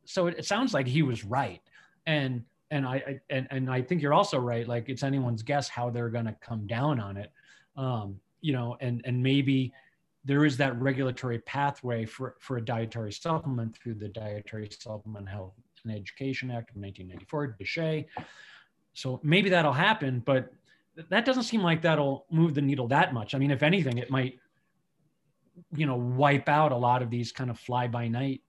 So 0.04 0.26
it, 0.26 0.38
it 0.38 0.44
sounds 0.44 0.74
like 0.74 0.86
he 0.86 1.02
was 1.02 1.24
right 1.24 1.60
and 2.06 2.42
and 2.70 2.86
I, 2.86 2.94
I, 2.94 3.20
and 3.28 3.46
and 3.50 3.70
I 3.70 3.82
think 3.82 4.00
you're 4.00 4.14
also 4.14 4.38
right. 4.38 4.66
Like 4.66 4.88
it's 4.88 5.02
anyone's 5.02 5.42
guess 5.42 5.68
how 5.68 5.90
they're 5.90 6.08
going 6.08 6.24
to 6.24 6.36
come 6.40 6.66
down 6.66 7.00
on 7.00 7.16
it, 7.16 7.30
um, 7.76 8.18
you 8.40 8.52
know, 8.52 8.76
and 8.80 9.02
and 9.04 9.22
maybe 9.22 9.72
there 10.24 10.44
is 10.44 10.56
that 10.56 10.80
regulatory 10.80 11.38
pathway 11.40 12.06
for 12.06 12.36
for 12.40 12.56
a 12.56 12.64
dietary 12.64 13.12
supplement 13.12 13.76
through 13.76 13.94
the 13.94 14.08
Dietary 14.08 14.70
Supplement 14.70 15.28
Health 15.28 15.52
and 15.84 15.94
Education 15.94 16.50
Act 16.50 16.70
of 16.70 16.76
1994, 16.76 17.56
DSHEA. 17.60 18.06
So 18.94 19.20
maybe 19.22 19.50
that'll 19.50 19.72
happen, 19.72 20.22
but 20.24 20.52
that 21.08 21.24
doesn't 21.24 21.44
seem 21.44 21.62
like 21.62 21.82
that'll 21.82 22.26
move 22.30 22.54
the 22.54 22.62
needle 22.62 22.88
that 22.88 23.14
much. 23.14 23.34
I 23.34 23.38
mean, 23.38 23.50
if 23.50 23.62
anything, 23.62 23.98
it 23.98 24.10
might, 24.10 24.38
you 25.74 25.86
know, 25.86 25.96
wipe 25.96 26.48
out 26.48 26.72
a 26.72 26.76
lot 26.76 27.02
of 27.02 27.10
these 27.10 27.32
kind 27.32 27.50
of 27.50 27.58
fly 27.58 27.88
by 27.88 28.08
night, 28.08 28.42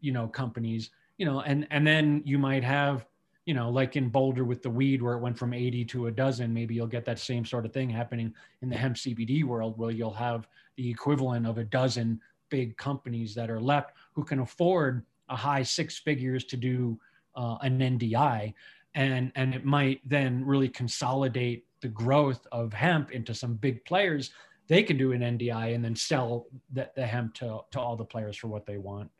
you 0.00 0.12
know, 0.12 0.28
companies 0.28 0.90
you 1.18 1.26
know, 1.26 1.40
and 1.40 1.66
and 1.70 1.86
then 1.86 2.22
you 2.24 2.38
might 2.38 2.64
have, 2.64 3.04
you 3.44 3.52
know, 3.52 3.68
like 3.68 3.96
in 3.96 4.08
Boulder 4.08 4.44
with 4.44 4.62
the 4.62 4.70
weed 4.70 5.02
where 5.02 5.14
it 5.14 5.20
went 5.20 5.36
from 5.36 5.52
80 5.52 5.84
to 5.86 6.06
a 6.06 6.10
dozen, 6.10 6.54
maybe 6.54 6.74
you'll 6.74 6.86
get 6.86 7.04
that 7.04 7.18
same 7.18 7.44
sort 7.44 7.66
of 7.66 7.72
thing 7.72 7.90
happening 7.90 8.32
in 8.62 8.68
the 8.70 8.76
hemp 8.76 8.96
CBD 8.96 9.44
world 9.44 9.76
where 9.76 9.90
you'll 9.90 10.12
have 10.12 10.48
the 10.76 10.88
equivalent 10.88 11.46
of 11.46 11.58
a 11.58 11.64
dozen 11.64 12.20
big 12.50 12.76
companies 12.76 13.34
that 13.34 13.50
are 13.50 13.60
left 13.60 13.92
who 14.12 14.24
can 14.24 14.38
afford 14.38 15.04
a 15.28 15.36
high 15.36 15.62
six 15.62 15.98
figures 15.98 16.44
to 16.44 16.56
do 16.56 16.98
uh, 17.36 17.56
an 17.62 17.78
NDI. 17.78 18.54
And, 18.94 19.32
and 19.34 19.54
it 19.54 19.64
might 19.64 20.00
then 20.08 20.44
really 20.44 20.68
consolidate 20.68 21.64
the 21.80 21.88
growth 21.88 22.46
of 22.50 22.72
hemp 22.72 23.12
into 23.12 23.34
some 23.34 23.54
big 23.54 23.84
players. 23.84 24.32
They 24.66 24.82
can 24.82 24.96
do 24.98 25.12
an 25.12 25.20
NDI 25.20 25.74
and 25.74 25.84
then 25.84 25.94
sell 25.94 26.46
the, 26.72 26.90
the 26.96 27.06
hemp 27.06 27.34
to, 27.34 27.60
to 27.70 27.80
all 27.80 27.96
the 27.96 28.04
players 28.04 28.36
for 28.36 28.48
what 28.48 28.66
they 28.66 28.78
want. 28.78 29.10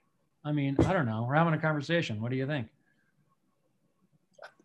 I 0.45 0.53
mean, 0.53 0.77
I 0.81 0.93
don't 0.93 1.07
know. 1.07 1.25
We're 1.29 1.35
having 1.35 1.55
a 1.55 1.59
conversation. 1.59 2.21
What 2.21 2.31
do 2.31 2.37
you 2.37 2.47
think? 2.47 2.69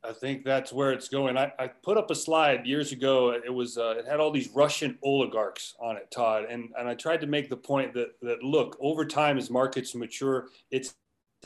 I 0.06 0.12
think 0.12 0.44
that's 0.44 0.74
where 0.74 0.92
it's 0.92 1.08
going. 1.08 1.38
I, 1.38 1.52
I 1.58 1.68
put 1.68 1.98
up 1.98 2.12
a 2.12 2.16
slide 2.16 2.66
years 2.66 2.92
ago. 2.92 3.32
It 3.32 3.54
was 3.54 3.78
uh, 3.78 3.96
it 3.98 4.06
had 4.06 4.20
all 4.20 4.32
these 4.32 4.50
Russian 4.54 4.98
oligarchs 5.02 5.76
on 5.80 5.96
it, 5.96 6.12
Todd, 6.12 6.46
and 6.50 6.74
and 6.78 6.90
I 6.90 6.96
tried 6.96 7.22
to 7.22 7.28
make 7.28 7.50
the 7.50 7.56
point 7.56 7.94
that 7.94 8.20
that 8.22 8.44
look 8.44 8.78
over 8.82 9.06
time 9.06 9.38
as 9.38 9.50
markets 9.50 9.96
mature, 9.96 10.50
it's 10.72 10.96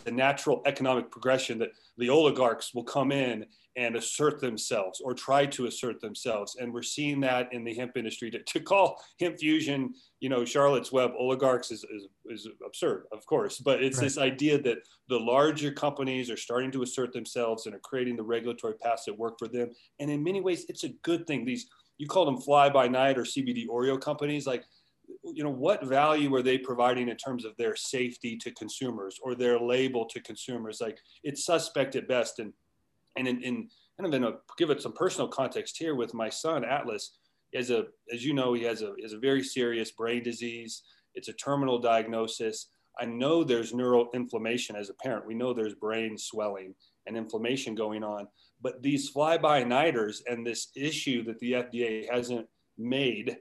the 0.03 0.11
natural 0.11 0.61
economic 0.65 1.11
progression 1.11 1.57
that 1.59 1.69
the 1.97 2.09
oligarchs 2.09 2.73
will 2.73 2.83
come 2.83 3.11
in 3.11 3.45
and 3.77 3.95
assert 3.95 4.41
themselves 4.41 4.99
or 5.01 5.13
try 5.13 5.45
to 5.45 5.67
assert 5.67 6.01
themselves. 6.01 6.55
And 6.59 6.73
we're 6.73 6.81
seeing 6.81 7.21
that 7.21 7.53
in 7.53 7.63
the 7.63 7.75
hemp 7.75 7.95
industry. 7.95 8.31
To, 8.31 8.41
to 8.41 8.59
call 8.59 8.99
hemp 9.19 9.37
fusion, 9.37 9.93
you 10.19 10.29
know, 10.29 10.43
Charlotte's 10.43 10.91
Web 10.91 11.11
oligarchs 11.17 11.71
is, 11.71 11.83
is, 11.83 12.07
is 12.25 12.49
absurd, 12.65 13.03
of 13.11 13.23
course. 13.27 13.59
But 13.59 13.83
it's 13.83 13.97
right. 13.97 14.03
this 14.03 14.17
idea 14.17 14.59
that 14.63 14.79
the 15.09 15.19
larger 15.19 15.71
companies 15.71 16.31
are 16.31 16.37
starting 16.37 16.71
to 16.71 16.81
assert 16.81 17.13
themselves 17.13 17.67
and 17.67 17.75
are 17.75 17.79
creating 17.79 18.15
the 18.15 18.23
regulatory 18.23 18.73
paths 18.81 19.05
that 19.05 19.17
work 19.17 19.37
for 19.37 19.47
them. 19.47 19.69
And 19.99 20.09
in 20.09 20.23
many 20.23 20.41
ways, 20.41 20.65
it's 20.69 20.83
a 20.83 20.89
good 21.03 21.27
thing. 21.27 21.45
These, 21.45 21.67
you 21.99 22.07
call 22.07 22.25
them 22.25 22.41
fly 22.41 22.69
by 22.69 22.87
night 22.87 23.17
or 23.17 23.23
CBD 23.23 23.67
Oreo 23.67 24.01
companies, 24.01 24.47
like, 24.47 24.63
you 25.23 25.43
know, 25.43 25.51
what 25.51 25.85
value 25.85 26.33
are 26.35 26.41
they 26.41 26.57
providing 26.57 27.09
in 27.09 27.17
terms 27.17 27.45
of 27.45 27.55
their 27.57 27.75
safety 27.75 28.37
to 28.37 28.51
consumers 28.51 29.19
or 29.21 29.35
their 29.35 29.59
label 29.59 30.05
to 30.05 30.21
consumers? 30.21 30.79
Like, 30.81 30.97
it's 31.23 31.45
suspect 31.45 31.95
at 31.95 32.07
best. 32.07 32.39
And 32.39 32.53
and 33.17 33.27
in, 33.27 33.41
in 33.41 33.69
kind 33.99 34.07
of 34.07 34.13
in 34.13 34.23
a 34.23 34.33
give 34.57 34.69
it 34.69 34.81
some 34.81 34.93
personal 34.93 35.27
context 35.27 35.77
here 35.77 35.95
with 35.95 36.13
my 36.13 36.29
son 36.29 36.63
Atlas, 36.63 37.17
as 37.53 37.69
a 37.69 37.85
as 38.13 38.25
you 38.25 38.33
know, 38.33 38.53
he 38.53 38.63
has 38.63 38.81
a 38.81 38.93
has 39.01 39.13
a 39.13 39.19
very 39.19 39.43
serious 39.43 39.91
brain 39.91 40.23
disease. 40.23 40.83
It's 41.15 41.29
a 41.29 41.33
terminal 41.33 41.79
diagnosis. 41.79 42.69
I 42.99 43.05
know 43.05 43.43
there's 43.43 43.73
neural 43.73 44.09
inflammation 44.13 44.75
as 44.75 44.89
a 44.89 44.93
parent. 44.95 45.27
We 45.27 45.35
know 45.35 45.53
there's 45.53 45.75
brain 45.75 46.17
swelling 46.17 46.73
and 47.05 47.15
inflammation 47.15 47.75
going 47.75 48.03
on. 48.03 48.27
But 48.61 48.81
these 48.81 49.09
fly-by-nighters 49.09 50.23
and 50.27 50.45
this 50.45 50.69
issue 50.75 51.23
that 51.25 51.37
the 51.39 51.53
FDA 51.53 52.11
hasn't 52.11 52.47
made 52.77 53.37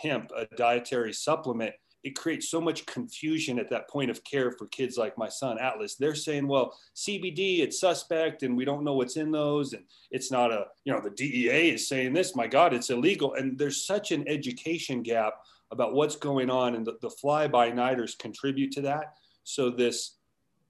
hemp 0.00 0.30
a 0.36 0.46
dietary 0.56 1.12
supplement 1.12 1.74
it 2.02 2.16
creates 2.16 2.48
so 2.48 2.60
much 2.60 2.86
confusion 2.86 3.58
at 3.58 3.68
that 3.70 3.88
point 3.88 4.10
of 4.10 4.24
care 4.24 4.52
for 4.52 4.66
kids 4.68 4.96
like 4.96 5.18
my 5.18 5.28
son 5.28 5.58
Atlas. 5.58 5.96
They're 5.96 6.14
saying, 6.14 6.48
well, 6.48 6.76
CBD, 6.96 7.60
it's 7.60 7.80
suspect, 7.80 8.42
and 8.42 8.56
we 8.56 8.64
don't 8.64 8.84
know 8.84 8.94
what's 8.94 9.16
in 9.16 9.30
those, 9.30 9.74
and 9.74 9.84
it's 10.10 10.30
not 10.30 10.50
a, 10.50 10.66
you 10.84 10.92
know, 10.92 11.00
the 11.00 11.10
DEA 11.10 11.70
is 11.70 11.88
saying 11.88 12.12
this. 12.12 12.34
My 12.34 12.46
God, 12.46 12.72
it's 12.72 12.90
illegal, 12.90 13.34
and 13.34 13.58
there's 13.58 13.84
such 13.84 14.12
an 14.12 14.26
education 14.28 15.02
gap 15.02 15.34
about 15.70 15.94
what's 15.94 16.16
going 16.16 16.50
on, 16.50 16.74
and 16.74 16.86
the, 16.86 16.96
the 17.02 17.10
fly-by-nighters 17.10 18.14
contribute 18.14 18.72
to 18.72 18.82
that. 18.82 19.14
So 19.44 19.70
this 19.70 20.16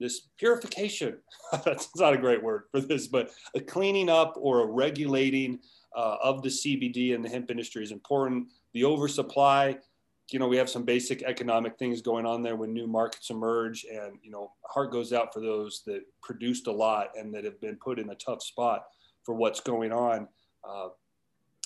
this 0.01 0.29
purification 0.39 1.19
that's 1.65 1.95
not 1.97 2.15
a 2.15 2.17
great 2.17 2.43
word 2.43 2.63
for 2.71 2.81
this 2.81 3.07
but 3.07 3.31
a 3.55 3.61
cleaning 3.61 4.09
up 4.09 4.35
or 4.41 4.61
a 4.61 4.67
regulating 4.67 5.59
uh, 5.95 6.17
of 6.23 6.43
the 6.43 6.49
cbd 6.49 7.15
and 7.15 7.23
the 7.23 7.29
hemp 7.29 7.51
industry 7.51 7.83
is 7.83 7.93
important 7.93 8.49
the 8.73 8.85
oversupply 8.85 9.79
you 10.33 10.39
know, 10.39 10.49
we 10.49 10.57
have 10.57 10.71
some 10.71 10.85
basic 10.85 11.23
economic 11.23 11.77
things 11.79 12.01
going 12.01 12.27
on 12.27 12.43
there 12.43 12.57
when 12.57 12.73
new 12.73 12.87
markets 12.87 13.31
emerge, 13.31 13.85
and 13.91 14.19
you 14.23 14.31
know, 14.31 14.53
heart 14.67 14.93
goes 14.93 15.13
out 15.13 15.33
for 15.33 15.41
those 15.41 15.83
that 15.87 16.03
produced 16.23 16.67
a 16.67 16.73
lot 16.73 17.09
and 17.17 17.35
that 17.35 17.45
have 17.45 17.61
been 17.61 17.77
put 17.77 17.99
in 17.99 18.11
a 18.11 18.15
tough 18.15 18.43
spot 18.43 18.85
for 19.25 19.35
what's 19.35 19.61
going 19.61 19.93
on. 19.93 20.29
Uh, 20.69 20.89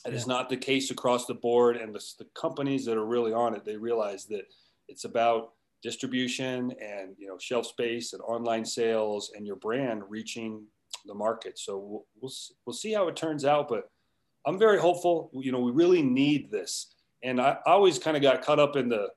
it 0.06 0.11
yeah. 0.11 0.16
is 0.16 0.26
not 0.26 0.49
the 0.49 0.56
case 0.56 0.90
across 0.90 1.26
the 1.26 1.34
board, 1.34 1.76
and 1.76 1.94
the, 1.94 2.02
the 2.18 2.26
companies 2.34 2.84
that 2.87 2.96
are 2.96 3.06
really 3.06 3.32
on 3.32 3.54
it, 3.54 3.64
they 3.64 3.76
realize 3.76 4.26
that 4.26 4.44
it's 4.88 5.04
about 5.04 5.52
distribution 5.82 6.73
and 6.80 7.14
you 7.18 7.28
know 7.28 7.37
shelf 7.38 7.66
space 7.66 8.14
and 8.14 8.23
online 8.23 8.64
sales 8.64 9.32
and 9.37 9.46
your 9.46 9.56
brand 9.56 10.02
reaching 10.08 10.64
the 11.04 11.14
market. 11.14 11.58
So 11.58 11.76
we'll, 11.76 12.06
we'll, 12.20 12.32
we'll 12.64 12.75
see 12.75 12.92
how 12.92 13.08
it 13.08 13.16
turns 13.16 13.44
out, 13.44 13.68
but 13.68 13.90
I'm 14.46 14.58
very 14.58 14.78
hopeful. 14.78 15.30
You 15.34 15.52
know, 15.52 15.61
we 15.61 15.73
really 15.73 16.02
need 16.02 16.50
this. 16.50 16.94
And 17.25 17.40
I, 17.40 17.57
always 17.66 17.99
kind 17.99 18.16
of 18.16 18.23
got 18.23 18.43
caught 18.43 18.61
up 18.61 18.76
in 18.76 18.88
the, 18.88 19.09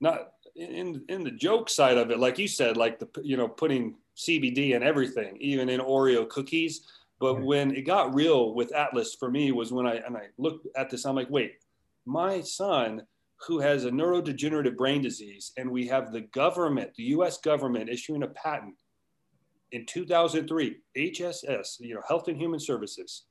not 0.00 0.30
in, 0.56 1.04
in 1.08 1.24
the 1.24 1.30
joke 1.30 1.68
side 1.68 1.98
of 1.98 2.10
it. 2.10 2.18
Like 2.18 2.38
you 2.38 2.48
said, 2.48 2.76
like 2.76 2.98
the, 2.98 3.08
you 3.22 3.36
know, 3.36 3.48
putting 3.48 3.96
CBD 4.16 4.74
in 4.74 4.82
everything, 4.82 5.36
even 5.40 5.68
in 5.68 5.80
Oreo 5.80 6.28
cookies. 6.28 6.86
But 7.20 7.42
when 7.42 7.74
it 7.74 7.82
got 7.82 8.14
real 8.14 8.54
with 8.54 8.72
Atlas 8.72 9.14
for 9.14 9.30
me 9.30 9.52
was 9.52 9.72
when 9.72 9.86
I, 9.86 9.96
and 9.96 10.16
I 10.16 10.28
looked 10.38 10.68
at 10.76 10.88
this, 10.88 11.04
I'm 11.04 11.16
like, 11.16 11.30
wait, 11.30 11.56
my 12.06 12.40
son 12.40 13.02
who 13.46 13.60
has 13.60 13.84
a 13.84 13.90
neurodegenerative 13.90 14.76
brain 14.76 15.00
disease, 15.00 15.52
and 15.56 15.70
we 15.70 15.86
have 15.86 16.12
the 16.12 16.22
government, 16.22 16.92
the 16.96 17.04
US 17.04 17.38
government 17.38 17.88
issuing 17.88 18.22
a 18.22 18.28
patent 18.28 18.74
in 19.72 19.86
2003, 19.86 20.76
HSS, 20.96 21.80
you 21.80 21.94
know, 21.94 22.02
Health 22.08 22.28
and 22.28 22.36
Human 22.36 22.58
Services, 22.58 23.24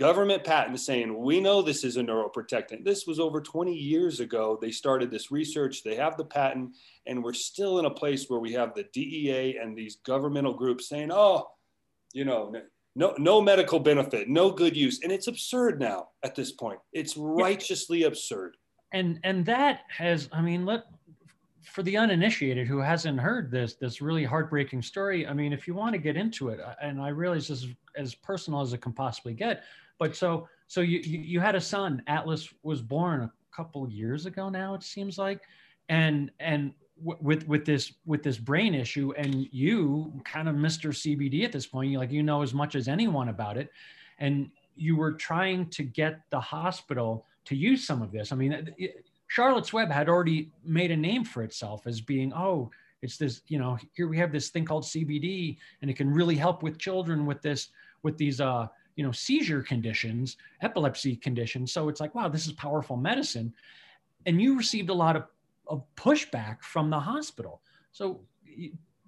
government 0.00 0.42
patent 0.42 0.80
saying, 0.80 1.14
we 1.14 1.42
know 1.42 1.60
this 1.60 1.84
is 1.84 1.98
a 1.98 2.02
neuroprotectant. 2.02 2.86
This 2.86 3.06
was 3.06 3.20
over 3.20 3.38
20 3.38 3.74
years 3.74 4.20
ago. 4.20 4.58
They 4.58 4.70
started 4.70 5.10
this 5.10 5.30
research, 5.30 5.84
they 5.84 5.94
have 5.94 6.16
the 6.16 6.24
patent, 6.24 6.74
and 7.06 7.22
we're 7.22 7.34
still 7.34 7.78
in 7.78 7.84
a 7.84 7.90
place 7.90 8.24
where 8.26 8.40
we 8.40 8.50
have 8.54 8.74
the 8.74 8.86
DEA 8.94 9.58
and 9.58 9.76
these 9.76 9.96
governmental 9.96 10.54
groups 10.54 10.88
saying, 10.88 11.10
oh, 11.12 11.48
you 12.14 12.24
know, 12.24 12.50
no, 12.96 13.14
no 13.18 13.42
medical 13.42 13.78
benefit, 13.78 14.26
no 14.26 14.50
good 14.50 14.74
use. 14.74 15.00
And 15.02 15.12
it's 15.12 15.26
absurd 15.26 15.78
now 15.78 16.08
at 16.24 16.34
this 16.34 16.50
point. 16.50 16.80
It's 16.94 17.14
righteously 17.18 18.04
absurd. 18.04 18.56
And 18.94 19.20
and 19.22 19.44
that 19.46 19.82
has, 19.90 20.30
I 20.32 20.40
mean, 20.40 20.64
let 20.64 20.84
for 21.62 21.82
the 21.82 21.96
uninitiated 21.98 22.66
who 22.66 22.78
hasn't 22.78 23.20
heard 23.20 23.50
this 23.50 23.74
this 23.74 24.00
really 24.00 24.24
heartbreaking 24.24 24.80
story 24.80 25.26
i 25.26 25.32
mean 25.32 25.52
if 25.52 25.68
you 25.68 25.74
want 25.74 25.92
to 25.92 25.98
get 25.98 26.16
into 26.16 26.48
it 26.48 26.58
and 26.80 27.00
i 27.00 27.08
realize 27.08 27.46
this 27.48 27.64
is 27.64 27.68
as 27.96 28.14
personal 28.14 28.62
as 28.62 28.72
it 28.72 28.80
can 28.80 28.94
possibly 28.94 29.34
get 29.34 29.62
but 30.00 30.16
so 30.16 30.48
so 30.66 30.80
you 30.80 30.98
you 30.98 31.38
had 31.38 31.54
a 31.54 31.60
son 31.60 32.02
atlas 32.08 32.52
was 32.64 32.82
born 32.82 33.22
a 33.22 33.30
couple 33.54 33.84
of 33.84 33.92
years 33.92 34.26
ago 34.26 34.48
now 34.48 34.74
it 34.74 34.82
seems 34.82 35.16
like. 35.16 35.42
And 35.88 36.32
and 36.40 36.72
with 36.96 37.46
with 37.46 37.64
this 37.64 37.92
with 38.04 38.22
this 38.24 38.38
brain 38.38 38.74
issue 38.74 39.12
and 39.16 39.46
you 39.52 40.12
kind 40.24 40.48
of 40.48 40.54
mr 40.54 40.90
cbd 40.90 41.44
at 41.44 41.50
this 41.50 41.66
point 41.66 41.90
you 41.90 41.98
like 41.98 42.12
you 42.12 42.22
know 42.22 42.42
as 42.42 42.52
much 42.52 42.74
as 42.74 42.88
anyone 42.88 43.28
about 43.28 43.56
it. 43.56 43.70
And 44.18 44.50
you 44.76 44.96
were 44.96 45.12
trying 45.12 45.66
to 45.70 45.82
get 45.82 46.20
the 46.30 46.40
hospital 46.40 47.26
to 47.46 47.54
use 47.54 47.86
some 47.86 48.02
of 48.02 48.10
this. 48.10 48.32
I 48.32 48.36
mean 48.36 48.74
Charlotte's 49.30 49.72
Web 49.72 49.90
had 49.90 50.08
already 50.08 50.50
made 50.64 50.90
a 50.90 50.96
name 50.96 51.22
for 51.22 51.44
itself 51.44 51.86
as 51.86 52.00
being, 52.00 52.32
oh, 52.34 52.68
it's 53.00 53.16
this, 53.16 53.42
you 53.46 53.60
know, 53.60 53.78
here 53.94 54.08
we 54.08 54.18
have 54.18 54.32
this 54.32 54.48
thing 54.48 54.64
called 54.64 54.82
CBD, 54.82 55.56
and 55.80 55.90
it 55.90 55.96
can 55.96 56.10
really 56.10 56.34
help 56.34 56.64
with 56.64 56.78
children 56.78 57.26
with 57.26 57.40
this, 57.40 57.68
with 58.02 58.18
these, 58.18 58.40
uh, 58.40 58.66
you 59.00 59.06
know, 59.06 59.12
seizure 59.12 59.62
conditions, 59.62 60.36
epilepsy 60.60 61.16
conditions. 61.16 61.72
So 61.72 61.88
it's 61.88 62.02
like, 62.02 62.14
wow, 62.14 62.28
this 62.28 62.44
is 62.44 62.52
powerful 62.52 62.98
medicine. 62.98 63.50
And 64.26 64.42
you 64.42 64.58
received 64.58 64.90
a 64.90 64.94
lot 64.94 65.16
of, 65.16 65.24
of 65.68 65.84
pushback 65.96 66.60
from 66.60 66.90
the 66.90 67.00
hospital. 67.00 67.62
So 67.92 68.20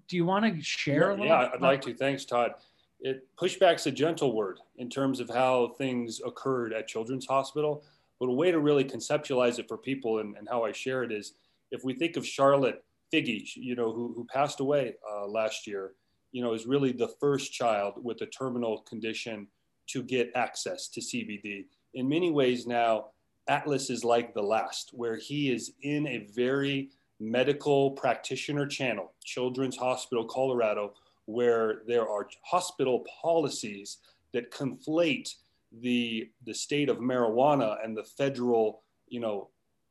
do 0.08 0.16
you 0.16 0.24
want 0.24 0.46
to 0.46 0.62
share? 0.62 1.14
Yeah, 1.18 1.24
yeah 1.24 1.50
I'd 1.52 1.60
like 1.60 1.82
to. 1.82 1.92
Thanks, 1.92 2.24
Todd. 2.24 2.52
It 3.00 3.28
pushback's 3.36 3.86
a 3.86 3.90
gentle 3.90 4.34
word 4.34 4.60
in 4.78 4.88
terms 4.88 5.20
of 5.20 5.28
how 5.28 5.74
things 5.76 6.22
occurred 6.24 6.72
at 6.72 6.88
Children's 6.88 7.26
Hospital. 7.26 7.84
But 8.18 8.30
a 8.30 8.32
way 8.32 8.50
to 8.50 8.60
really 8.60 8.86
conceptualize 8.86 9.58
it 9.58 9.68
for 9.68 9.76
people 9.76 10.20
and, 10.20 10.38
and 10.38 10.48
how 10.48 10.64
I 10.64 10.72
share 10.72 11.02
it 11.02 11.12
is 11.12 11.34
if 11.70 11.84
we 11.84 11.92
think 11.92 12.16
of 12.16 12.26
Charlotte 12.26 12.82
Figge, 13.12 13.56
you 13.56 13.74
know, 13.74 13.92
who, 13.92 14.14
who 14.16 14.24
passed 14.24 14.60
away 14.60 14.94
uh, 15.06 15.26
last 15.26 15.66
year, 15.66 15.92
you 16.30 16.42
know, 16.42 16.54
is 16.54 16.64
really 16.64 16.92
the 16.92 17.08
first 17.20 17.52
child 17.52 18.02
with 18.02 18.22
a 18.22 18.26
terminal 18.26 18.78
condition 18.88 19.48
to 19.88 20.02
get 20.02 20.30
access 20.34 20.88
to 20.88 21.00
CBD. 21.00 21.66
In 21.94 22.08
many 22.08 22.30
ways 22.30 22.66
now, 22.66 23.06
Atlas 23.48 23.90
is 23.90 24.04
like 24.04 24.34
the 24.34 24.42
last, 24.42 24.90
where 24.92 25.16
he 25.16 25.50
is 25.52 25.72
in 25.82 26.06
a 26.06 26.26
very 26.34 26.90
medical 27.18 27.92
practitioner 27.92 28.66
channel, 28.66 29.12
Children's 29.24 29.76
Hospital 29.76 30.24
Colorado, 30.24 30.94
where 31.26 31.82
there 31.86 32.08
are 32.08 32.28
hospital 32.44 33.04
policies 33.20 33.98
that 34.32 34.50
conflate 34.50 35.34
the 35.80 36.30
the 36.44 36.52
state 36.52 36.88
of 36.88 36.98
marijuana 36.98 37.82
and 37.82 37.96
the 37.96 38.04
federal 38.04 38.82
you 39.08 39.20
know 39.20 39.48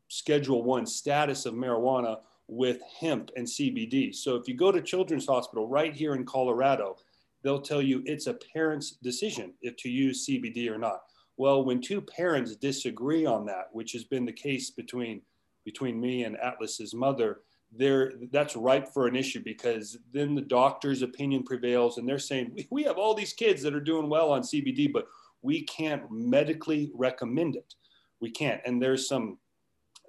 schedule 0.10 0.63
one 0.63 0.86
status 0.86 1.45
of 1.45 1.54
marijuana 1.54 2.19
with 2.47 2.82
hemp 2.99 3.32
and 3.36 3.47
cbd 3.47 4.13
so 4.13 4.36
if 4.36 4.47
you 4.47 4.54
go 4.54 4.71
to 4.71 4.82
children's 4.82 5.25
hospital 5.25 5.67
right 5.67 5.95
here 5.95 6.13
in 6.13 6.23
colorado 6.23 6.95
they'll 7.43 7.62
tell 7.62 7.82
you 7.82 8.01
it's 8.06 8.27
a 8.27 8.38
parent's 8.54 8.91
decision 9.04 9.54
if 9.62 9.75
to 9.77 9.89
use 9.89 10.27
cbd 10.27 10.69
or 10.69 10.77
not 10.77 11.01
well 11.38 11.63
when 11.63 11.82
two 11.82 12.01
parents 12.01 12.56
disagree 12.56 13.25
on 13.25 13.45
that 13.45 13.67
which 13.71 13.91
has 13.91 14.04
been 14.04 14.25
the 14.25 14.32
case 14.32 14.71
between 14.71 15.21
between 15.65 15.99
me 15.99 16.23
and 16.23 16.38
atlas's 16.38 16.93
mother 16.93 17.41
there 17.73 18.13
that's 18.32 18.56
ripe 18.56 18.89
for 18.89 19.08
an 19.08 19.15
issue 19.15 19.41
because 19.43 19.97
then 20.13 20.36
the 20.36 20.41
doctor's 20.41 21.04
opinion 21.04 21.41
prevails 21.41 21.97
and 21.97 22.08
they're 22.08 22.19
saying 22.19 22.51
we, 22.54 22.67
we 22.69 22.84
have 22.84 22.97
all 22.97 23.13
these 23.13 23.34
kids 23.34 23.62
that 23.62 23.73
are 23.73 23.80
doing 23.80 24.10
well 24.10 24.32
on 24.32 24.41
cbd 24.41 24.91
but 24.91 25.06
we 25.41 25.63
can't 25.63 26.04
medically 26.12 26.91
recommend 26.93 27.56
it. 27.56 27.73
We 28.19 28.32
can't. 28.32 28.62
And 28.65 28.82
there's 28.82 29.08
some 29.08 29.38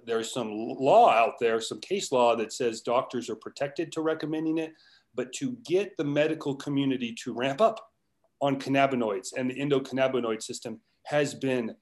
there's 0.05 0.33
some 0.33 0.51
law 0.53 1.11
out 1.11 1.35
there, 1.39 1.61
some 1.61 1.81
case 1.81 2.11
law 2.11 2.35
that 2.35 2.53
says 2.53 2.81
doctors 2.81 3.31
are 3.31 3.37
protected 3.37 3.93
to 3.93 4.01
recommending 4.01 4.59
it, 4.59 4.73
but 5.15 5.33
to 5.35 5.57
get 5.65 5.97
the 5.97 6.05
medical 6.05 6.55
community 6.55 7.15
to 7.25 7.33
ramp 7.33 7.61
up 7.61 7.79
on 8.41 8.59
cannabinoids 8.59 9.33
and 9.37 9.51
the 9.51 9.55
endocannabinoid 9.55 10.43
system 10.43 10.81
has 11.07 11.35
been 11.35 11.75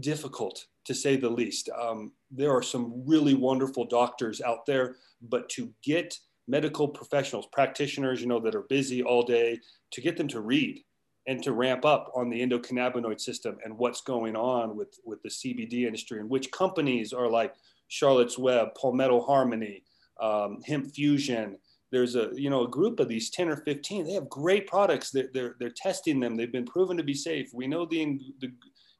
difficult 0.00 0.66
to 0.84 0.94
say 0.94 1.16
the 1.16 1.28
least. 1.28 1.68
Um, 1.78 2.12
there 2.30 2.50
are 2.50 2.62
some 2.62 3.02
really 3.06 3.34
wonderful 3.34 3.84
doctors 3.84 4.40
out 4.40 4.66
there, 4.66 4.96
but 5.20 5.48
to 5.50 5.72
get 5.82 6.18
medical 6.48 6.88
professionals, 6.88 7.46
practitioners, 7.52 8.20
you 8.20 8.26
know, 8.26 8.40
that 8.40 8.54
are 8.54 8.62
busy 8.62 9.02
all 9.02 9.22
day, 9.22 9.60
to 9.92 10.00
get 10.00 10.16
them 10.16 10.28
to 10.28 10.40
read 10.40 10.82
and 11.28 11.42
to 11.42 11.52
ramp 11.52 11.84
up 11.84 12.10
on 12.16 12.28
the 12.28 12.40
endocannabinoid 12.40 13.20
system 13.20 13.58
and 13.64 13.78
what's 13.78 14.00
going 14.00 14.34
on 14.34 14.76
with, 14.76 14.98
with 15.04 15.22
the 15.22 15.28
CBD 15.28 15.86
industry 15.86 16.18
and 16.18 16.28
which 16.28 16.50
companies 16.50 17.12
are 17.12 17.28
like 17.28 17.54
Charlotte's 17.88 18.38
Web, 18.38 18.68
Palmetto 18.74 19.20
Harmony, 19.20 19.84
um, 20.20 20.60
Hemp 20.66 20.92
Fusion. 20.92 21.58
There's 21.92 22.16
a 22.16 22.30
you 22.34 22.50
know 22.50 22.64
a 22.64 22.68
group 22.68 22.98
of 22.98 23.08
these 23.08 23.30
10 23.30 23.50
or 23.50 23.56
15. 23.56 24.06
They 24.06 24.14
have 24.14 24.28
great 24.28 24.66
products. 24.66 25.10
They're, 25.10 25.28
they're, 25.32 25.56
they're 25.60 25.74
testing 25.76 26.18
them. 26.18 26.36
They've 26.36 26.50
been 26.50 26.64
proven 26.64 26.96
to 26.96 27.04
be 27.04 27.14
safe. 27.14 27.50
We 27.52 27.68
know 27.68 27.84
the, 27.84 28.18
the 28.40 28.50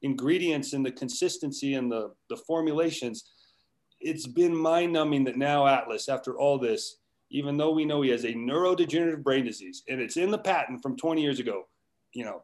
ingredients 0.03 0.75
and 0.75 0.85
the 0.85 0.93
consistency 0.93 1.75
and 1.75 1.91
the, 1.91 2.13
the 2.29 2.37
formulations. 2.37 3.25
It's 4.01 4.27
been 4.27 4.55
mind 4.55 4.93
numbing 4.93 5.25
that 5.25 5.39
now 5.39 5.67
Atlas, 5.67 6.09
after 6.09 6.37
all 6.37 6.59
this, 6.59 6.99
even 7.31 7.57
though 7.57 7.71
we 7.71 7.85
know 7.85 8.03
he 8.03 8.11
has 8.11 8.25
a 8.25 8.35
neurodegenerative 8.35 9.23
brain 9.23 9.45
disease 9.45 9.83
and 9.89 10.01
it's 10.01 10.17
in 10.17 10.31
the 10.31 10.39
patent 10.39 10.83
from 10.83 10.97
20 10.97 11.23
years 11.23 11.41
ago, 11.41 11.63
you 12.13 12.25
know, 12.25 12.43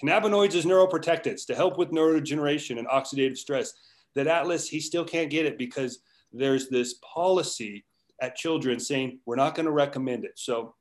cannabinoids 0.00 0.54
as 0.54 0.64
neuroprotectants 0.64 1.44
to 1.46 1.54
help 1.54 1.76
with 1.76 1.90
neurodegeneration 1.90 2.78
and 2.78 2.86
oxidative 2.88 3.36
stress. 3.36 3.72
That 4.14 4.26
Atlas, 4.26 4.68
he 4.68 4.78
still 4.78 5.04
can't 5.04 5.30
get 5.30 5.46
it 5.46 5.58
because 5.58 6.00
there's 6.32 6.68
this 6.68 6.96
policy 7.14 7.84
at 8.22 8.36
children 8.36 8.80
saying 8.80 9.18
we're 9.26 9.36
not 9.36 9.54
going 9.54 9.66
to 9.66 9.72
recommend 9.72 10.24
it. 10.24 10.32
So 10.36 10.74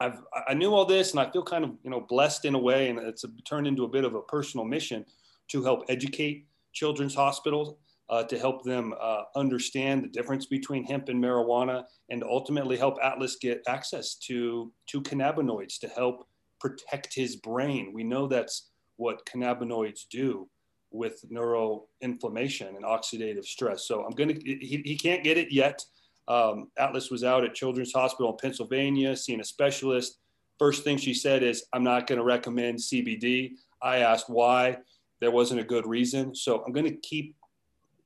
I've 0.00 0.20
I 0.48 0.54
knew 0.54 0.74
all 0.74 0.84
this, 0.84 1.12
and 1.12 1.20
I 1.20 1.30
feel 1.30 1.44
kind 1.44 1.64
of 1.64 1.70
you 1.84 1.90
know 1.90 2.00
blessed 2.00 2.44
in 2.44 2.54
a 2.54 2.58
way, 2.58 2.88
and 2.88 2.98
it's 2.98 3.24
a, 3.24 3.28
turned 3.48 3.66
into 3.66 3.84
a 3.84 3.88
bit 3.88 4.04
of 4.04 4.14
a 4.14 4.22
personal 4.22 4.66
mission 4.66 5.04
to 5.48 5.62
help 5.62 5.84
educate 5.88 6.46
children's 6.72 7.14
hospitals. 7.14 7.76
Uh, 8.08 8.22
to 8.22 8.38
help 8.38 8.62
them 8.62 8.94
uh, 9.00 9.22
understand 9.34 10.04
the 10.04 10.08
difference 10.08 10.46
between 10.46 10.84
hemp 10.84 11.08
and 11.08 11.20
marijuana, 11.20 11.82
and 12.08 12.22
ultimately 12.22 12.76
help 12.76 12.96
Atlas 13.02 13.34
get 13.34 13.60
access 13.66 14.14
to 14.14 14.72
to 14.86 15.02
cannabinoids 15.02 15.80
to 15.80 15.88
help 15.88 16.28
protect 16.60 17.12
his 17.12 17.34
brain. 17.34 17.90
We 17.92 18.04
know 18.04 18.28
that's 18.28 18.70
what 18.96 19.26
cannabinoids 19.26 20.02
do 20.08 20.48
with 20.92 21.24
neuroinflammation 21.30 22.68
and 22.68 22.84
oxidative 22.84 23.44
stress. 23.44 23.86
So 23.86 24.04
I'm 24.04 24.12
going 24.12 24.38
to, 24.38 24.40
he, 24.40 24.82
he 24.84 24.96
can't 24.96 25.24
get 25.24 25.36
it 25.36 25.52
yet. 25.52 25.84
Um, 26.28 26.70
Atlas 26.76 27.10
was 27.10 27.24
out 27.24 27.44
at 27.44 27.54
Children's 27.54 27.92
Hospital 27.92 28.32
in 28.32 28.38
Pennsylvania 28.38 29.16
seeing 29.16 29.40
a 29.40 29.44
specialist. 29.44 30.18
First 30.58 30.84
thing 30.84 30.96
she 30.96 31.14
said 31.14 31.42
is, 31.42 31.64
I'm 31.72 31.84
not 31.84 32.06
going 32.06 32.18
to 32.18 32.24
recommend 32.24 32.78
CBD. 32.78 33.52
I 33.82 33.98
asked 33.98 34.28
why. 34.28 34.78
There 35.20 35.30
wasn't 35.30 35.60
a 35.60 35.64
good 35.64 35.86
reason. 35.86 36.34
So 36.34 36.62
I'm 36.64 36.72
going 36.72 36.86
to 36.86 36.96
keep 36.96 37.36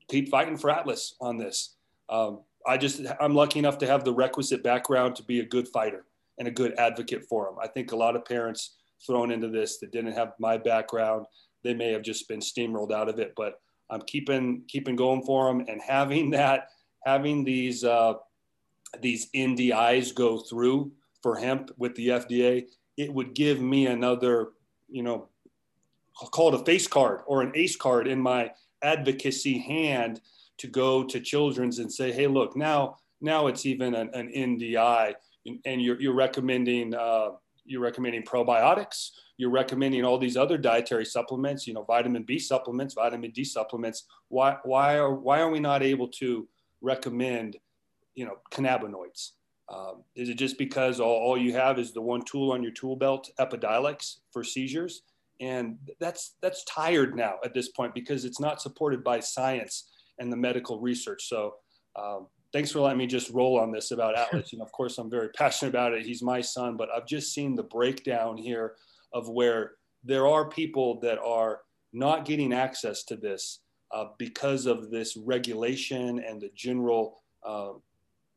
keep 0.08 0.28
fighting 0.28 0.56
for 0.56 0.70
Atlas 0.70 1.14
on 1.20 1.38
this. 1.38 1.76
Um, 2.08 2.40
I 2.66 2.76
just 2.76 3.00
I'm 3.20 3.34
lucky 3.34 3.58
enough 3.58 3.78
to 3.78 3.86
have 3.86 4.04
the 4.04 4.12
requisite 4.12 4.62
background 4.62 5.16
to 5.16 5.22
be 5.22 5.40
a 5.40 5.44
good 5.44 5.68
fighter 5.68 6.04
and 6.38 6.46
a 6.48 6.50
good 6.50 6.74
advocate 6.78 7.24
for 7.28 7.46
them. 7.46 7.56
I 7.62 7.68
think 7.68 7.92
a 7.92 7.96
lot 7.96 8.16
of 8.16 8.24
parents 8.24 8.76
thrown 9.06 9.30
into 9.30 9.48
this 9.48 9.78
that 9.78 9.92
didn't 9.92 10.12
have 10.12 10.32
my 10.38 10.58
background, 10.58 11.26
they 11.62 11.74
may 11.74 11.92
have 11.92 12.02
just 12.02 12.28
been 12.28 12.40
steamrolled 12.40 12.92
out 12.92 13.08
of 13.08 13.18
it. 13.18 13.32
But 13.36 13.60
I'm 13.88 14.02
keeping 14.02 14.62
keeping 14.68 14.96
going 14.96 15.22
for 15.22 15.48
them 15.48 15.64
and 15.68 15.80
having 15.80 16.30
that 16.32 16.68
having 17.04 17.44
these 17.44 17.84
uh, 17.84 18.14
these 19.00 19.30
NDIs 19.32 20.14
go 20.14 20.38
through 20.38 20.92
for 21.22 21.36
hemp 21.36 21.70
with 21.76 21.94
the 21.94 22.08
FDA, 22.08 22.66
it 22.96 23.12
would 23.12 23.34
give 23.34 23.60
me 23.60 23.86
another, 23.86 24.48
you 24.88 25.02
know, 25.02 25.28
I'll 26.20 26.28
call 26.28 26.54
it 26.54 26.60
a 26.60 26.64
face 26.64 26.86
card 26.86 27.20
or 27.26 27.42
an 27.42 27.52
ace 27.54 27.76
card 27.76 28.06
in 28.06 28.20
my 28.20 28.52
advocacy 28.82 29.58
hand 29.58 30.20
to 30.58 30.66
go 30.66 31.04
to 31.04 31.20
children's 31.20 31.78
and 31.78 31.92
say, 31.92 32.12
hey, 32.12 32.26
look, 32.26 32.56
now 32.56 32.96
now 33.20 33.46
it's 33.46 33.66
even 33.66 33.94
an, 33.94 34.10
an 34.14 34.30
NDI, 34.34 35.14
and 35.64 35.82
you're, 35.82 36.00
you're 36.00 36.14
recommending 36.14 36.94
uh, 36.94 37.30
you're 37.64 37.80
recommending 37.80 38.22
probiotics, 38.22 39.10
you're 39.36 39.50
recommending 39.50 40.04
all 40.04 40.18
these 40.18 40.36
other 40.36 40.58
dietary 40.58 41.04
supplements, 41.04 41.66
you 41.66 41.74
know, 41.74 41.84
vitamin 41.84 42.24
B 42.24 42.38
supplements, 42.38 42.94
vitamin 42.94 43.30
D 43.30 43.44
supplements. 43.44 44.04
Why 44.28 44.56
why 44.64 44.98
are 44.98 45.14
why 45.14 45.40
are 45.40 45.50
we 45.50 45.60
not 45.60 45.82
able 45.82 46.08
to 46.08 46.48
recommend, 46.80 47.56
you 48.14 48.24
know, 48.24 48.36
cannabinoids? 48.52 49.32
Um, 49.72 50.02
is 50.16 50.28
it 50.28 50.34
just 50.34 50.58
because 50.58 50.98
all, 50.98 51.14
all 51.14 51.38
you 51.38 51.52
have 51.52 51.78
is 51.78 51.92
the 51.92 52.02
one 52.02 52.22
tool 52.22 52.52
on 52.52 52.62
your 52.62 52.72
tool 52.72 52.96
belt, 52.96 53.30
Epidiolex, 53.38 54.16
for 54.32 54.42
seizures? 54.42 55.02
And 55.40 55.78
that's 56.00 56.34
that's 56.42 56.64
tired 56.64 57.16
now 57.16 57.36
at 57.44 57.54
this 57.54 57.68
point 57.68 57.94
because 57.94 58.24
it's 58.24 58.40
not 58.40 58.60
supported 58.60 59.02
by 59.02 59.20
science 59.20 59.90
and 60.18 60.30
the 60.30 60.36
medical 60.36 60.80
research. 60.80 61.28
So 61.28 61.54
um, 61.96 62.26
thanks 62.52 62.70
for 62.70 62.80
letting 62.80 62.98
me 62.98 63.06
just 63.06 63.30
roll 63.30 63.58
on 63.58 63.72
this 63.72 63.90
about 63.90 64.18
Atlas. 64.18 64.52
And 64.52 64.60
of 64.60 64.70
course, 64.72 64.98
I'm 64.98 65.10
very 65.10 65.30
passionate 65.30 65.70
about 65.70 65.94
it. 65.94 66.04
He's 66.04 66.22
my 66.22 66.40
son, 66.40 66.76
but 66.76 66.88
I've 66.94 67.06
just 67.06 67.32
seen 67.32 67.54
the 67.54 67.62
breakdown 67.62 68.36
here 68.36 68.74
of 69.14 69.28
where 69.28 69.72
there 70.04 70.26
are 70.26 70.48
people 70.48 71.00
that 71.00 71.18
are 71.18 71.60
not 71.92 72.24
getting 72.24 72.52
access 72.52 73.02
to 73.04 73.16
this 73.16 73.60
uh, 73.92 74.06
because 74.18 74.66
of 74.66 74.90
this 74.90 75.16
regulation 75.16 76.22
and 76.26 76.40
the 76.40 76.50
general, 76.54 77.22
uh, 77.44 77.72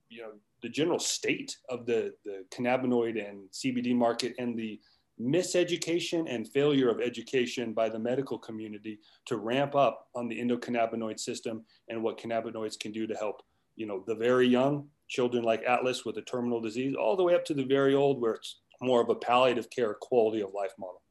you 0.10 0.22
know, 0.22 0.32
the 0.62 0.70
general 0.70 1.00
state 1.00 1.58
of 1.70 1.86
the, 1.86 2.14
the 2.24 2.46
cannabinoid 2.54 3.24
and 3.28 3.50
CBD 3.52 3.96
market 3.96 4.34
and 4.40 4.58
the 4.58 4.80
miseducation 5.22 6.26
and 6.28 6.48
failure 6.48 6.90
of 6.90 7.00
education 7.02 7.74
by 7.74 7.88
the 7.88 8.00
medical 8.00 8.38
community 8.38 9.00
to 9.26 9.38
ramp 9.38 9.76
up 9.76 10.08
on 10.16 10.28
the 10.28 10.40
endocannabinoid 10.40 11.20
system 11.20 11.64
and 11.90 12.02
what 12.02 12.18
cannabinoids 12.18 12.80
can 12.80 12.92
do 12.92 13.06
to 13.06 13.14
help 13.16 13.44
you 13.76 13.86
know, 13.86 14.04
the 14.08 14.16
very 14.16 14.48
young, 14.48 14.88
children 15.08 15.44
like 15.44 15.64
Atlas 15.64 16.06
with 16.06 16.18
a 16.18 16.22
terminal 16.22 16.62
disease, 16.62 16.96
all 16.96 17.16
the 17.16 17.24
way 17.24 17.36
up 17.36 17.46
to 17.46 17.54
the 17.54 17.64
very 17.64 17.96
old, 17.96 18.22
where 18.22 18.34
it's 18.34 18.62
more 18.82 19.02
of 19.02 19.10
a 19.10 19.16
palliative 19.16 19.70
care 19.70 19.96
quality 19.96 20.42
of 20.42 20.54
life 20.54 20.74
model. 20.78 21.02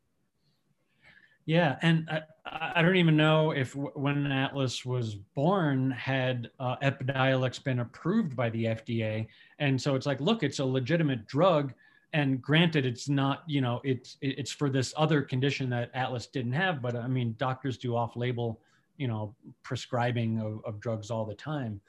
Yeah, 1.45 1.77
and 1.83 2.09
I, 2.11 2.73
I 2.77 2.83
don't 2.83 2.97
even 2.97 3.17
know 3.17 3.51
if 3.51 3.75
when 3.75 4.31
Atlas 4.31 4.85
was 4.85 5.15
born 5.15 5.91
had 5.91 6.51
uh, 6.61 6.77
Epidiolex 6.83 7.63
been 7.63 7.81
approved 7.81 8.37
by 8.37 8.51
the 8.51 8.65
FDA, 8.65 9.27
and 9.59 9.81
so 9.81 9.95
it's 9.95 10.07
like, 10.07 10.21
look, 10.21 10.43
it's 10.43 10.61
a 10.61 10.65
legitimate 10.65 11.27
drug, 11.27 11.73
and 12.13 12.41
granted, 12.41 12.87
it's 12.87 13.09
not, 13.09 13.43
you 13.47 13.61
know, 13.61 13.81
it's 13.83 14.19
it's 14.21 14.53
for 14.53 14.71
this 14.71 14.95
other 14.97 15.23
condition 15.23 15.69
that 15.71 15.91
Atlas 15.95 16.27
didn't 16.27 16.53
have, 16.53 16.81
but 16.81 16.95
I 16.95 17.09
mean, 17.09 17.35
doctors 17.39 17.77
do 17.77 17.97
off-label 17.97 18.61
you 18.99 19.09
know 19.09 19.35
prescribing 19.63 20.39
of, 20.39 20.61
of 20.65 20.79
drugs 20.79 21.11
all 21.11 21.25
the 21.25 21.35
time. 21.35 21.81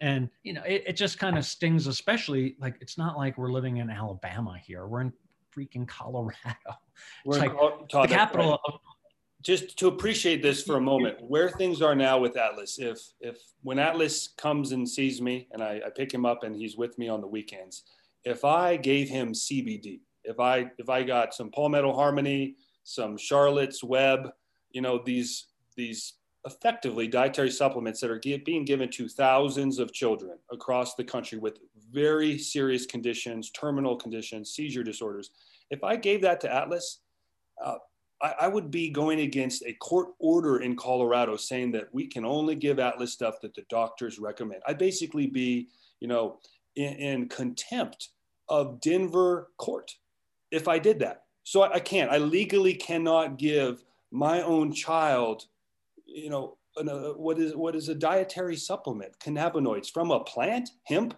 And 0.00 0.30
you 0.42 0.52
know 0.54 0.62
it, 0.62 0.84
it 0.86 0.92
just 0.94 1.18
kind 1.18 1.36
of 1.36 1.44
stings 1.44 1.86
especially 1.86 2.56
like 2.60 2.76
it's 2.80 2.96
not 2.96 3.16
like 3.16 3.36
we're 3.36 3.50
living 3.50 3.78
in 3.78 3.90
alabama 3.90 4.56
here. 4.64 4.86
We're 4.86 5.02
in 5.02 5.12
freaking 5.54 5.86
colorado. 5.86 6.34
We're 7.24 7.44
it's 7.44 7.52
like 7.92 8.08
the 8.08 8.14
capital 8.14 8.50
right. 8.50 8.74
Just 9.42 9.76
to 9.78 9.88
appreciate 9.88 10.42
this 10.42 10.62
for 10.62 10.76
a 10.76 10.80
moment 10.80 11.16
where 11.20 11.50
things 11.50 11.82
are 11.82 11.94
now 11.94 12.18
with 12.18 12.36
atlas 12.36 12.78
if 12.78 12.98
if 13.20 13.38
when 13.62 13.78
atlas 13.78 14.28
comes 14.36 14.72
and 14.72 14.88
sees 14.88 15.20
me 15.20 15.48
and 15.52 15.62
I, 15.62 15.80
I 15.86 15.90
pick 15.94 16.12
him 16.12 16.24
up 16.24 16.44
and 16.44 16.54
he's 16.54 16.76
with 16.76 16.98
me 16.98 17.08
on 17.08 17.20
the 17.20 17.26
weekends 17.26 17.84
if 18.24 18.44
i 18.44 18.76
gave 18.76 19.08
him 19.08 19.32
cbd 19.32 20.00
if 20.24 20.38
i 20.38 20.70
if 20.78 20.88
i 20.88 21.02
got 21.02 21.34
some 21.34 21.50
palmetto 21.50 21.92
harmony 21.92 22.56
some 22.84 23.16
charlotte's 23.16 23.82
web 23.82 24.30
you 24.70 24.80
know 24.80 25.00
these 25.04 25.46
these 25.76 26.14
effectively 26.44 27.06
dietary 27.06 27.50
supplements 27.50 28.00
that 28.00 28.10
are 28.10 28.20
being 28.44 28.64
given 28.64 28.90
to 28.90 29.08
thousands 29.08 29.78
of 29.78 29.92
children 29.92 30.38
across 30.50 30.94
the 30.94 31.04
country 31.04 31.38
with 31.38 31.58
very 31.92 32.38
serious 32.38 32.84
conditions, 32.86 33.50
terminal 33.50 33.96
conditions, 33.96 34.50
seizure 34.50 34.82
disorders. 34.82 35.30
If 35.70 35.84
I 35.84 35.96
gave 35.96 36.20
that 36.22 36.40
to 36.40 36.52
Atlas, 36.52 37.00
uh, 37.64 37.76
I, 38.22 38.34
I, 38.40 38.48
would 38.48 38.70
be 38.70 38.90
going 38.90 39.20
against 39.20 39.64
a 39.64 39.72
court 39.74 40.08
order 40.18 40.58
in 40.58 40.76
Colorado 40.76 41.36
saying 41.36 41.72
that 41.72 41.88
we 41.92 42.06
can 42.06 42.24
only 42.24 42.54
give 42.54 42.78
Atlas 42.78 43.12
stuff 43.12 43.40
that 43.42 43.54
the 43.54 43.64
doctors 43.68 44.18
recommend. 44.18 44.62
I'd 44.66 44.78
basically 44.78 45.26
be, 45.26 45.68
you 46.00 46.08
know, 46.08 46.38
in, 46.76 46.92
in 46.94 47.28
contempt 47.28 48.10
of 48.48 48.80
Denver 48.80 49.50
court 49.58 49.96
if 50.50 50.68
I 50.68 50.78
did 50.78 50.98
that. 51.00 51.24
So 51.44 51.62
I, 51.62 51.74
I 51.74 51.80
can't. 51.80 52.10
I 52.10 52.18
legally 52.18 52.74
cannot 52.74 53.38
give 53.38 53.82
my 54.10 54.42
own 54.42 54.72
child 54.72 55.46
you 56.14 56.30
know, 56.30 56.56
uh, 56.76 57.14
what 57.14 57.38
is 57.38 57.54
what 57.54 57.74
is 57.74 57.88
a 57.88 57.94
dietary 57.94 58.56
supplement? 58.56 59.18
Cannabinoids 59.18 59.90
from 59.90 60.10
a 60.10 60.20
plant, 60.20 60.70
hemp, 60.84 61.14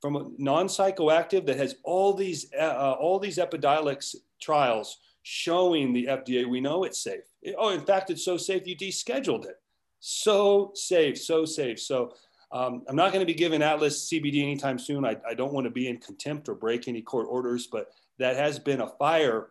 from 0.00 0.16
a 0.16 0.26
non-psychoactive 0.38 1.46
that 1.46 1.56
has 1.56 1.76
all 1.84 2.14
these 2.14 2.52
uh, 2.58 2.62
uh 2.62 2.96
all 2.98 3.18
these 3.18 3.38
Epidiolex 3.38 4.16
trials 4.40 4.98
showing 5.24 5.94
the 5.94 6.04
FDA 6.04 6.46
we 6.46 6.60
know 6.60 6.84
it's 6.84 7.02
safe. 7.02 7.24
It, 7.42 7.56
oh, 7.58 7.70
in 7.70 7.80
fact, 7.80 8.10
it's 8.10 8.24
so 8.24 8.36
safe 8.36 8.66
you 8.66 8.76
descheduled 8.76 9.46
it. 9.46 9.56
So 9.98 10.70
safe, 10.74 11.18
so 11.18 11.46
safe. 11.46 11.80
So 11.80 12.12
um, 12.52 12.82
I'm 12.88 12.94
not 12.94 13.10
going 13.10 13.26
to 13.26 13.32
be 13.32 13.34
giving 13.34 13.62
Atlas 13.62 14.08
CBD 14.08 14.42
anytime 14.42 14.78
soon. 14.78 15.04
I, 15.04 15.16
I 15.26 15.32
don't 15.32 15.54
want 15.54 15.64
to 15.64 15.70
be 15.70 15.88
in 15.88 15.96
contempt 15.96 16.48
or 16.48 16.54
break 16.54 16.88
any 16.88 17.00
court 17.00 17.26
orders, 17.28 17.66
but 17.66 17.88
that 18.18 18.36
has 18.36 18.58
been 18.58 18.82
a 18.82 18.90
fire 18.98 19.48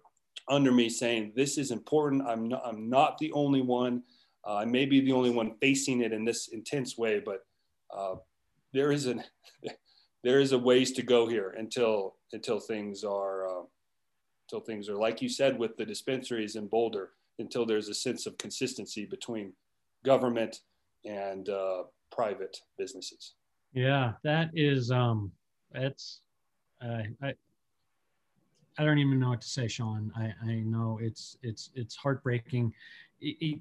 under 0.48 0.72
me 0.72 0.90
saying 0.90 1.34
this 1.36 1.58
is 1.58 1.72
important. 1.72 2.22
I'm 2.28 2.50
not, 2.50 2.62
I'm 2.64 2.88
not 2.88 3.18
the 3.18 3.32
only 3.34 3.62
one. 3.62 4.04
Uh, 4.48 4.58
I 4.58 4.66
may 4.66 4.86
be 4.86 5.02
the 5.02 5.12
only 5.12 5.32
one 5.32 5.56
facing 5.60 6.02
it 6.02 6.14
in 6.14 6.24
this 6.24 6.50
intense 6.50 7.00
way, 7.00 7.20
but 7.20 7.46
uh, 7.92 8.16
there 8.74 8.92
is 8.92 9.08
an 9.08 9.24
there 10.24 10.40
is 10.40 10.52
a 10.52 10.58
ways 10.58 10.92
to 10.94 11.02
go 11.02 11.28
here 11.28 11.56
until 11.58 12.16
until 12.32 12.60
things 12.60 13.04
are 13.04 13.48
uh, 13.48 13.62
things 14.62 14.89
are 14.89 14.96
like 14.96 15.22
you 15.22 15.30
said 15.30 15.58
with 15.58 15.78
the 15.78 15.86
dispensaries 15.86 16.56
in 16.56 16.68
Boulder 16.68 17.12
until 17.39 17.66
there's 17.66 17.89
a 17.89 17.94
sense 17.94 18.26
of 18.26 18.38
consistency 18.38 19.06
between 19.06 19.54
government 20.06 20.60
and 21.06 21.50
uh, 21.50 21.84
private 22.12 22.58
businesses. 22.78 23.34
Yeah, 23.74 24.13
that 24.24 24.52
is 24.54 24.92
um, 24.92 25.32
that's 25.72 26.22
uh, 26.82 27.04
I 27.22 27.34
I 28.78 28.86
don't 28.86 28.98
even 28.98 29.20
know 29.20 29.30
what 29.30 29.42
to 29.42 29.48
say, 29.48 29.68
Sean. 29.68 30.12
I, 30.16 30.34
I 30.44 30.56
know 30.62 31.00
it's 31.02 31.38
it's 31.42 31.72
it's 31.76 31.96
heartbreaking. 31.96 32.74
It, 33.22 33.38
it, 33.39 33.60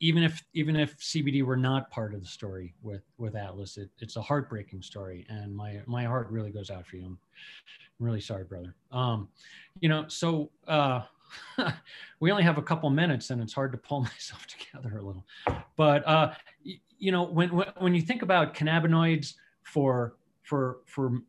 even 0.00 0.22
if 0.22 0.42
even 0.54 0.76
if 0.76 0.98
CBD 0.98 1.42
were 1.42 1.56
not 1.56 1.90
part 1.90 2.14
of 2.14 2.20
the 2.20 2.26
story 2.26 2.74
with 2.82 3.02
with 3.16 3.34
Atlas, 3.34 3.76
it, 3.76 3.90
it's 3.98 4.16
a 4.16 4.22
heartbreaking 4.22 4.82
story, 4.82 5.26
and 5.28 5.54
my 5.54 5.80
my 5.86 6.04
heart 6.04 6.30
really 6.30 6.50
goes 6.50 6.70
out 6.70 6.86
for 6.86 6.96
you. 6.96 7.06
I'm, 7.06 7.18
really 7.98 8.20
sorry, 8.20 8.44
brother. 8.44 8.76
Um, 8.92 9.28
you 9.80 9.88
know, 9.88 10.06
so 10.06 10.50
uh, 10.68 11.02
we 12.20 12.30
only 12.30 12.44
have 12.44 12.58
a 12.58 12.62
couple 12.62 12.88
minutes, 12.90 13.30
and 13.30 13.42
it's 13.42 13.52
hard 13.52 13.72
to 13.72 13.78
pull 13.78 14.00
myself 14.12 14.46
together 14.46 14.98
a 14.98 15.02
little. 15.02 15.26
But 15.76 16.06
uh, 16.06 16.34
you 16.62 17.12
know, 17.12 17.24
when, 17.24 17.54
when 17.54 17.68
when 17.78 17.94
you 17.94 18.02
think 18.02 18.22
about 18.22 18.54
cannabinoids 18.54 19.34
for 19.64 20.16
for 20.42 20.78
for 20.86 21.22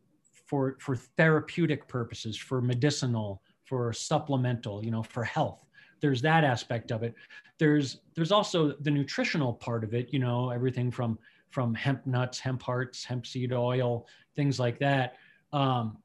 for 0.48 0.78
for 0.80 0.96
therapeutic 0.96 1.88
purposes, 1.88 2.38
for 2.38 2.62
medicinal, 2.62 3.42
for 3.66 3.92
supplemental, 3.94 4.84
you 4.84 4.92
know, 4.92 5.04
for 5.04 5.24
health 5.24 5.66
there's 6.02 6.22
that 6.22 6.44
aspect 6.44 6.92
of 6.92 7.04
it. 7.04 7.14
There's 7.58 8.02
there's 8.16 8.32
also 8.32 8.74
the 8.82 8.92
nutritional 8.92 9.54
part 9.54 9.84
of 9.84 9.94
it 9.94 10.14
you 10.14 10.20
know 10.20 10.50
everything 10.50 10.92
from 10.92 11.18
from 11.50 11.74
hemp 11.74 12.06
nuts 12.06 12.40
hemp 12.40 12.62
hearts 12.62 13.04
hemp 13.04 13.26
seed 13.26 13.54
oil 13.54 14.08
things 14.36 14.60
like 14.60 14.80
that. 14.80 15.16
Um, 15.52 15.98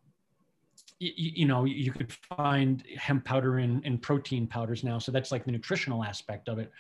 you, 0.98 1.12
you 1.16 1.46
know 1.46 1.64
you 1.64 1.92
could 1.92 2.12
find 2.37 2.83
hemp 2.96 3.24
powder 3.24 3.59
in, 3.59 3.83
in 3.83 3.98
protein 3.98 4.46
powders 4.46 4.85
now. 4.85 4.98
So 4.98 5.12
that's 5.12 5.30
like 5.33 5.44
the 5.44 5.52
nutritional 5.52 6.04
aspect 6.04 6.48
of 6.48 6.59
it. 6.59 6.70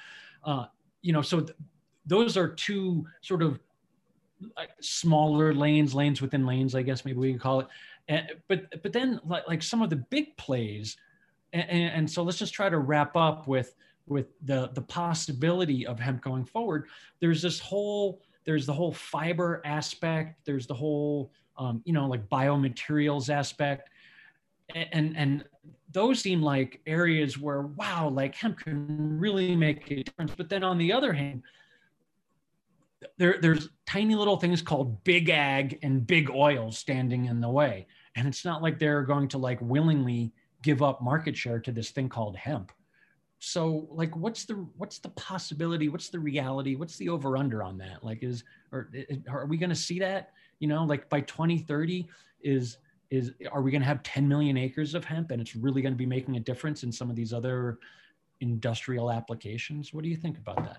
Uh, 0.44 0.66
you 1.02 1.12
know 1.12 1.22
so 1.22 1.40
th- 1.40 1.56
those 2.06 2.36
are 2.36 2.48
two 2.48 3.06
sort 3.22 3.42
of 3.42 3.58
smaller 4.80 5.54
lanes 5.54 5.94
lanes 5.94 6.20
within 6.20 6.44
lanes 6.44 6.74
i 6.74 6.82
guess 6.82 7.04
maybe 7.04 7.18
we 7.18 7.30
can 7.30 7.38
call 7.38 7.60
it. 7.60 7.68
And, 8.08 8.32
but 8.48 8.82
but 8.82 8.92
then 8.92 9.20
like, 9.24 9.48
like 9.48 9.62
some 9.62 9.80
of 9.80 9.90
the 9.90 9.96
big 9.96 10.36
plays 10.36 10.96
and, 11.54 11.90
and, 11.94 12.10
so 12.10 12.22
let's 12.22 12.38
just 12.38 12.52
try 12.52 12.68
to 12.68 12.78
wrap 12.78 13.16
up 13.16 13.46
with 13.46 13.74
with 14.06 14.26
the 14.42 14.70
the 14.74 14.82
possibility 14.82 15.86
of 15.86 15.98
hemp 15.98 16.22
going 16.22 16.44
forward. 16.44 16.88
There's 17.20 17.40
this 17.40 17.60
whole 17.60 18.20
there's 18.44 18.66
the 18.66 18.72
whole 18.72 18.92
fiber 18.92 19.62
aspect 19.64 20.44
there's 20.44 20.66
the 20.66 20.74
whole 20.74 21.32
um, 21.56 21.80
you 21.84 21.92
know 21.92 22.06
like 22.06 22.28
biomaterials 22.28 23.30
aspect. 23.30 23.90
And 24.74 25.16
and 25.16 25.44
those 25.92 26.20
seem 26.20 26.42
like 26.42 26.80
areas 26.86 27.38
where 27.38 27.62
wow 27.62 28.08
like 28.08 28.34
hemp 28.34 28.58
can 28.58 29.18
really 29.18 29.54
make 29.54 29.90
a 29.90 30.02
difference. 30.02 30.32
But 30.36 30.48
then 30.48 30.64
on 30.64 30.78
the 30.78 30.92
other 30.92 31.12
hand 31.12 31.42
there, 33.18 33.38
there's 33.40 33.68
tiny 33.86 34.14
little 34.14 34.36
things 34.36 34.62
called 34.62 35.04
big 35.04 35.28
ag 35.28 35.78
and 35.82 36.06
big 36.06 36.30
oil 36.30 36.72
standing 36.72 37.26
in 37.26 37.40
the 37.40 37.48
way. 37.48 37.86
And 38.16 38.26
it's 38.26 38.44
not 38.44 38.62
like 38.62 38.78
they're 38.78 39.02
going 39.02 39.28
to 39.28 39.38
like 39.38 39.60
willingly 39.60 40.32
give 40.64 40.82
up 40.82 41.02
market 41.02 41.36
share 41.36 41.60
to 41.60 41.70
this 41.70 41.90
thing 41.90 42.08
called 42.08 42.36
hemp. 42.36 42.72
So 43.38 43.86
like 43.90 44.16
what's 44.16 44.46
the 44.46 44.54
what's 44.78 44.98
the 44.98 45.10
possibility? 45.10 45.88
What's 45.88 46.08
the 46.08 46.18
reality? 46.18 46.74
What's 46.76 46.96
the 46.96 47.10
over 47.10 47.36
under 47.36 47.62
on 47.62 47.76
that? 47.78 48.02
Like 48.02 48.22
is 48.22 48.42
or 48.72 48.90
are 49.28 49.46
we 49.46 49.58
going 49.58 49.70
to 49.70 49.76
see 49.76 49.98
that? 50.00 50.30
You 50.58 50.68
know, 50.68 50.82
like 50.84 51.08
by 51.10 51.20
2030 51.20 52.08
is 52.42 52.78
is 53.10 53.32
are 53.52 53.60
we 53.60 53.70
going 53.70 53.82
to 53.82 53.86
have 53.86 54.02
10 54.02 54.26
million 54.26 54.56
acres 54.56 54.94
of 54.94 55.04
hemp 55.04 55.30
and 55.30 55.40
it's 55.42 55.54
really 55.54 55.82
going 55.82 55.92
to 55.92 55.98
be 55.98 56.06
making 56.06 56.36
a 56.36 56.40
difference 56.40 56.82
in 56.82 56.90
some 56.90 57.10
of 57.10 57.16
these 57.16 57.34
other 57.34 57.78
industrial 58.40 59.12
applications? 59.12 59.92
What 59.92 60.02
do 60.02 60.08
you 60.08 60.16
think 60.16 60.38
about 60.38 60.56
that? 60.56 60.78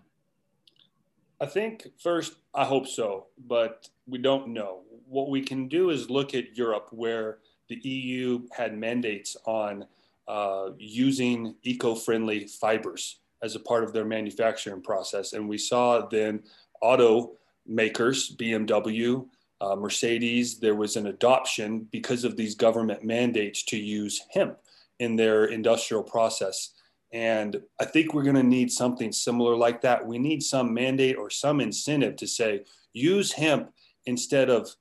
I 1.39 1.45
think 1.45 1.88
first, 2.00 2.38
I 2.54 2.65
hope 2.65 2.88
so, 2.88 3.28
but 3.45 3.89
we 4.08 4.17
don't 4.17 4.48
know. 4.48 4.82
What 5.08 5.30
we 5.30 5.41
can 5.41 5.67
do 5.67 5.91
is 5.91 6.10
look 6.10 6.34
at 6.34 6.58
Europe, 6.58 6.88
where 6.91 7.39
the 7.69 7.75
EU 7.75 8.41
had 8.51 8.78
mandates 8.78 9.36
on 9.45 9.86
uh, 10.28 10.69
using 10.78 11.56
eco 11.63 11.95
friendly 11.95 12.47
fibers 12.47 13.19
as 13.43 13.56
a 13.56 13.60
part 13.60 13.84
of 13.84 13.93
their 13.93 14.06
manufacturing 14.06 14.82
process. 14.82 15.34
And 15.34 15.47
we 15.47 15.58
saw 15.58 16.08
then 16.08 16.43
auto 16.82 17.34
makers, 17.65 18.36
BMW, 18.36 19.25
uh, 19.62 19.75
Mercedes, 19.75 20.60
there 20.60 20.75
was 20.75 20.95
an 20.95 21.08
adoption 21.08 21.88
because 21.91 22.23
of 22.23 22.36
these 22.36 22.56
government 22.56 23.04
mandates 23.04 23.63
to 23.63 23.78
use 23.78 24.21
hemp 24.32 24.58
in 24.99 25.15
their 25.15 25.45
industrial 25.45 26.04
process. 26.04 26.71
And 27.13 27.62
I 27.80 27.86
think 27.86 28.13
we're 28.13 28.23
going 28.23 28.36
to 28.36 28.43
need 28.43 28.71
something 28.71 29.12
similar 29.12 29.56
like 29.56 29.82
that. 29.82 30.06
We 30.06 30.19
need 30.19 30.43
some 30.43 30.73
mandate 30.73 31.17
or 31.17 31.30
some 31.30 31.62
incentive 31.62 32.15
to 32.17 32.28
say, 32.28 32.65
use 32.93 33.32
hemp 33.32 33.71
instead 34.06 34.49
of 34.49 34.75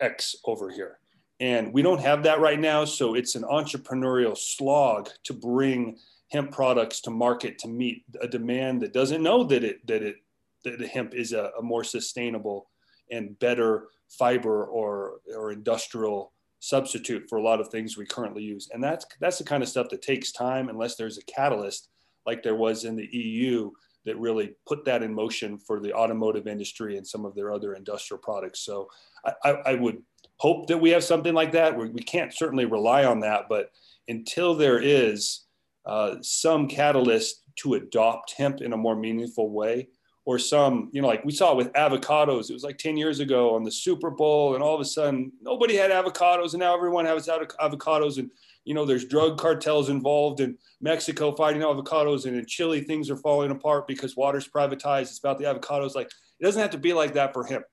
X 0.00 0.36
over 0.44 0.70
here. 0.70 0.98
And 1.42 1.72
we 1.72 1.82
don't 1.82 2.00
have 2.00 2.22
that 2.22 2.38
right 2.38 2.60
now. 2.60 2.84
So 2.84 3.14
it's 3.14 3.34
an 3.34 3.42
entrepreneurial 3.42 4.38
slog 4.38 5.08
to 5.24 5.32
bring 5.32 5.98
hemp 6.30 6.52
products 6.52 7.00
to 7.00 7.10
market 7.10 7.58
to 7.58 7.68
meet 7.68 8.04
a 8.20 8.28
demand 8.28 8.80
that 8.82 8.92
doesn't 8.92 9.24
know 9.24 9.42
that 9.42 9.64
it, 9.64 9.84
that 9.88 10.04
it, 10.04 10.16
that 10.62 10.78
the 10.78 10.86
hemp 10.86 11.14
is 11.14 11.32
a, 11.32 11.50
a 11.58 11.62
more 11.62 11.82
sustainable 11.82 12.70
and 13.10 13.36
better 13.40 13.88
fiber 14.08 14.66
or, 14.66 15.14
or 15.36 15.50
industrial 15.50 16.32
substitute 16.60 17.28
for 17.28 17.38
a 17.38 17.42
lot 17.42 17.60
of 17.60 17.68
things 17.70 17.96
we 17.96 18.06
currently 18.06 18.44
use. 18.44 18.68
And 18.72 18.82
that's 18.82 19.04
that's 19.18 19.38
the 19.38 19.44
kind 19.44 19.64
of 19.64 19.68
stuff 19.68 19.88
that 19.88 20.00
takes 20.00 20.30
time 20.30 20.68
unless 20.68 20.94
there's 20.94 21.18
a 21.18 21.24
catalyst 21.24 21.88
like 22.24 22.44
there 22.44 22.54
was 22.54 22.84
in 22.84 22.94
the 22.94 23.08
EU 23.10 23.72
that 24.04 24.16
really 24.16 24.54
put 24.64 24.84
that 24.84 25.02
in 25.02 25.12
motion 25.12 25.58
for 25.58 25.80
the 25.80 25.92
automotive 25.92 26.46
industry 26.46 26.96
and 26.96 27.06
some 27.06 27.24
of 27.24 27.34
their 27.34 27.52
other 27.52 27.74
industrial 27.74 28.20
products. 28.20 28.60
So 28.60 28.88
I, 29.24 29.32
I, 29.44 29.50
I 29.50 29.74
would 29.74 30.02
hope 30.42 30.66
that 30.66 30.78
we 30.78 30.90
have 30.90 31.04
something 31.04 31.34
like 31.34 31.52
that. 31.52 31.78
We, 31.78 31.88
we, 31.90 32.02
can't 32.02 32.34
certainly 32.34 32.64
rely 32.64 33.04
on 33.04 33.20
that, 33.20 33.48
but 33.48 33.70
until 34.08 34.56
there 34.56 34.80
is 34.80 35.44
uh, 35.86 36.16
some 36.20 36.66
catalyst 36.66 37.44
to 37.60 37.74
adopt 37.74 38.34
hemp 38.36 38.60
in 38.60 38.72
a 38.72 38.76
more 38.76 38.96
meaningful 38.96 39.50
way, 39.50 39.86
or 40.24 40.40
some, 40.40 40.90
you 40.92 41.00
know, 41.00 41.06
like 41.06 41.24
we 41.24 41.30
saw 41.30 41.54
with 41.54 41.72
avocados. 41.74 42.50
It 42.50 42.54
was 42.54 42.64
like 42.64 42.76
10 42.76 42.96
years 42.96 43.20
ago 43.20 43.54
on 43.54 43.62
the 43.62 43.70
Super 43.70 44.10
Bowl, 44.10 44.54
and 44.54 44.64
all 44.64 44.74
of 44.74 44.80
a 44.80 44.84
sudden 44.84 45.30
nobody 45.40 45.76
had 45.76 45.92
avocados, 45.92 46.54
and 46.54 46.60
now 46.60 46.74
everyone 46.74 47.04
has 47.06 47.28
avocados. 47.28 48.18
And, 48.18 48.28
you 48.64 48.74
know, 48.74 48.84
there's 48.84 49.04
drug 49.04 49.38
cartels 49.38 49.90
involved 49.90 50.40
in 50.40 50.58
Mexico 50.80 51.32
fighting 51.36 51.62
avocados, 51.62 52.26
and 52.26 52.36
in 52.36 52.46
Chile, 52.46 52.80
things 52.80 53.10
are 53.10 53.16
falling 53.16 53.52
apart 53.52 53.86
because 53.86 54.16
water's 54.16 54.48
privatized. 54.48 55.02
It's 55.02 55.20
about 55.20 55.38
the 55.38 55.44
avocados. 55.44 55.94
Like, 55.94 56.10
it 56.40 56.44
doesn't 56.44 56.60
have 56.60 56.72
to 56.72 56.78
be 56.78 56.92
like 56.92 57.14
that 57.14 57.32
for 57.32 57.44
hemp. 57.44 57.64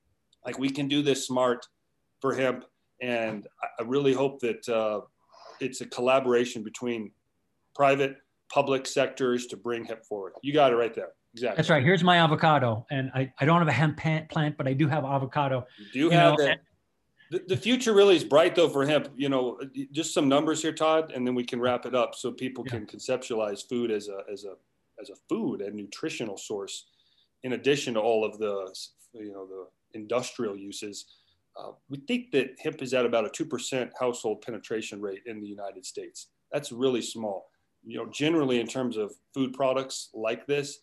Like, 0.46 0.60
we 0.60 0.70
can 0.70 0.88
do 0.88 1.02
this 1.02 1.26
smart 1.26 1.66
for 2.22 2.36
hemp. 2.36 2.66
And 3.02 3.48
I 3.80 3.84
really 3.84 4.14
hope 4.14 4.40
that 4.42 4.68
uh, 4.68 5.02
it's 5.60 5.82
a 5.82 5.86
collaboration 5.86 6.64
between 6.64 7.12
private, 7.76 8.18
public 8.52 8.86
sectors 8.86 9.48
to 9.48 9.58
bring 9.58 9.86
hemp 9.86 10.04
forward. 10.06 10.34
You 10.42 10.54
got 10.54 10.72
it 10.74 10.76
right 10.76 10.94
there. 10.94 11.12
Exactly. 11.34 11.56
That's 11.58 11.70
right. 11.70 11.84
Here's 11.84 12.04
my 12.04 12.18
avocado, 12.18 12.86
and 12.90 13.12
I, 13.14 13.32
I 13.40 13.46
don't 13.46 13.60
have 13.60 13.68
a 13.68 13.72
hemp 13.72 13.98
plant, 13.98 14.58
but 14.58 14.68
I 14.68 14.74
do 14.74 14.88
have 14.88 15.06
avocado. 15.06 15.66
You 15.78 15.86
do 15.94 16.00
you 16.00 16.10
have 16.10 16.38
know, 16.38 16.46
that. 16.46 16.60
The, 17.32 17.44
the 17.50 17.58
future 17.58 17.94
really 17.94 18.16
is 18.16 18.24
bright 18.24 18.56
though 18.56 18.70
for 18.70 18.84
hemp. 18.86 19.10
You 19.16 19.30
know, 19.30 19.60
just 19.92 20.14
some 20.14 20.28
numbers 20.28 20.64
here, 20.64 20.74
Todd, 20.74 21.12
and 21.14 21.28
then 21.28 21.36
we 21.36 21.44
can 21.44 21.60
wrap 21.60 21.86
it 21.86 21.94
up 21.94 22.16
so 22.16 22.32
people 22.32 22.64
yeah. 22.66 22.72
can 22.72 22.88
conceptualize 22.88 23.68
food 23.70 23.92
as 23.92 24.08
a 24.08 24.22
as 24.32 24.46
a 24.46 24.56
as 25.00 25.12
a 25.12 25.16
food 25.30 25.62
and 25.62 25.76
nutritional 25.76 26.36
source, 26.36 26.88
in 27.44 27.54
addition 27.54 27.94
to 27.94 28.00
all 28.00 28.26
of 28.26 28.40
the 28.40 28.76
you 29.14 29.32
know 29.32 29.46
the 29.46 29.68
industrial 29.94 30.58
uses. 30.58 31.06
Uh, 31.60 31.72
we 31.90 31.98
think 32.08 32.32
that 32.32 32.56
hemp 32.62 32.82
is 32.82 32.94
at 32.94 33.06
about 33.06 33.26
a 33.26 33.30
two 33.30 33.46
percent 33.46 33.92
household 34.00 34.42
penetration 34.42 35.02
rate 35.02 35.22
in 35.26 35.42
the 35.42 35.48
United 35.48 35.86
States. 35.86 36.28
That's 36.52 36.72
really 36.72 37.02
small. 37.02 37.50
You 37.84 37.98
know, 37.98 38.06
generally 38.12 38.60
in 38.60 38.68
terms 38.68 38.98
of 38.98 39.14
food 39.34 39.54
products 39.54 40.10
like 40.14 40.46
this, 40.48 40.80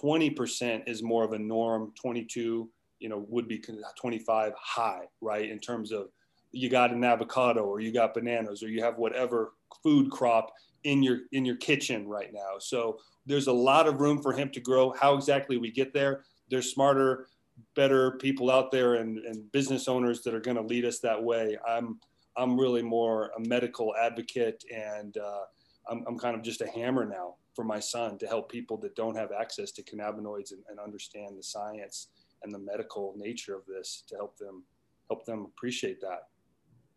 20% 0.00 0.88
is 0.88 1.02
more 1.02 1.24
of 1.24 1.32
a 1.32 1.38
norm. 1.38 1.92
22 2.00 2.70
you 3.00 3.08
know 3.08 3.24
would 3.28 3.48
be 3.48 3.58
25 3.98 4.52
high 4.56 5.06
right? 5.20 5.50
In 5.50 5.58
terms 5.58 5.90
of 5.90 6.08
you 6.52 6.68
got 6.68 6.92
an 6.92 7.04
avocado 7.04 7.62
or 7.62 7.80
you 7.80 7.92
got 7.92 8.14
bananas 8.14 8.62
or 8.62 8.68
you 8.68 8.82
have 8.82 8.98
whatever 8.98 9.54
food 9.82 10.10
crop 10.10 10.52
in 10.84 11.02
your 11.02 11.20
in 11.32 11.44
your 11.44 11.56
kitchen 11.56 12.06
right 12.06 12.32
now. 12.32 12.58
So 12.58 12.98
there's 13.26 13.46
a 13.46 13.52
lot 13.52 13.86
of 13.86 14.00
room 14.00 14.22
for 14.22 14.32
hemp 14.32 14.52
to 14.54 14.60
grow. 14.60 14.92
How 14.98 15.14
exactly 15.14 15.56
we 15.56 15.70
get 15.70 15.92
there? 15.92 16.24
There's 16.48 16.72
smarter 16.72 17.26
better 17.74 18.12
people 18.12 18.50
out 18.50 18.70
there 18.70 18.94
and, 18.94 19.18
and 19.18 19.50
business 19.52 19.88
owners 19.88 20.22
that 20.22 20.34
are 20.34 20.40
going 20.40 20.56
to 20.56 20.62
lead 20.62 20.84
us 20.84 20.98
that 21.00 21.22
way 21.22 21.56
i'm 21.68 21.98
i'm 22.36 22.58
really 22.58 22.82
more 22.82 23.30
a 23.36 23.40
medical 23.48 23.94
advocate 23.96 24.62
and 24.74 25.16
uh, 25.18 25.42
I'm, 25.90 26.04
I'm 26.06 26.18
kind 26.18 26.36
of 26.36 26.42
just 26.42 26.60
a 26.60 26.68
hammer 26.68 27.04
now 27.04 27.34
for 27.54 27.64
my 27.64 27.80
son 27.80 28.18
to 28.18 28.26
help 28.26 28.50
people 28.50 28.76
that 28.78 28.94
don't 28.94 29.16
have 29.16 29.32
access 29.32 29.72
to 29.72 29.82
cannabinoids 29.82 30.52
and, 30.52 30.62
and 30.68 30.78
understand 30.78 31.36
the 31.36 31.42
science 31.42 32.08
and 32.42 32.54
the 32.54 32.58
medical 32.58 33.14
nature 33.16 33.54
of 33.54 33.66
this 33.66 34.04
to 34.08 34.16
help 34.16 34.38
them 34.38 34.64
help 35.10 35.26
them 35.26 35.44
appreciate 35.44 36.00
that. 36.00 36.28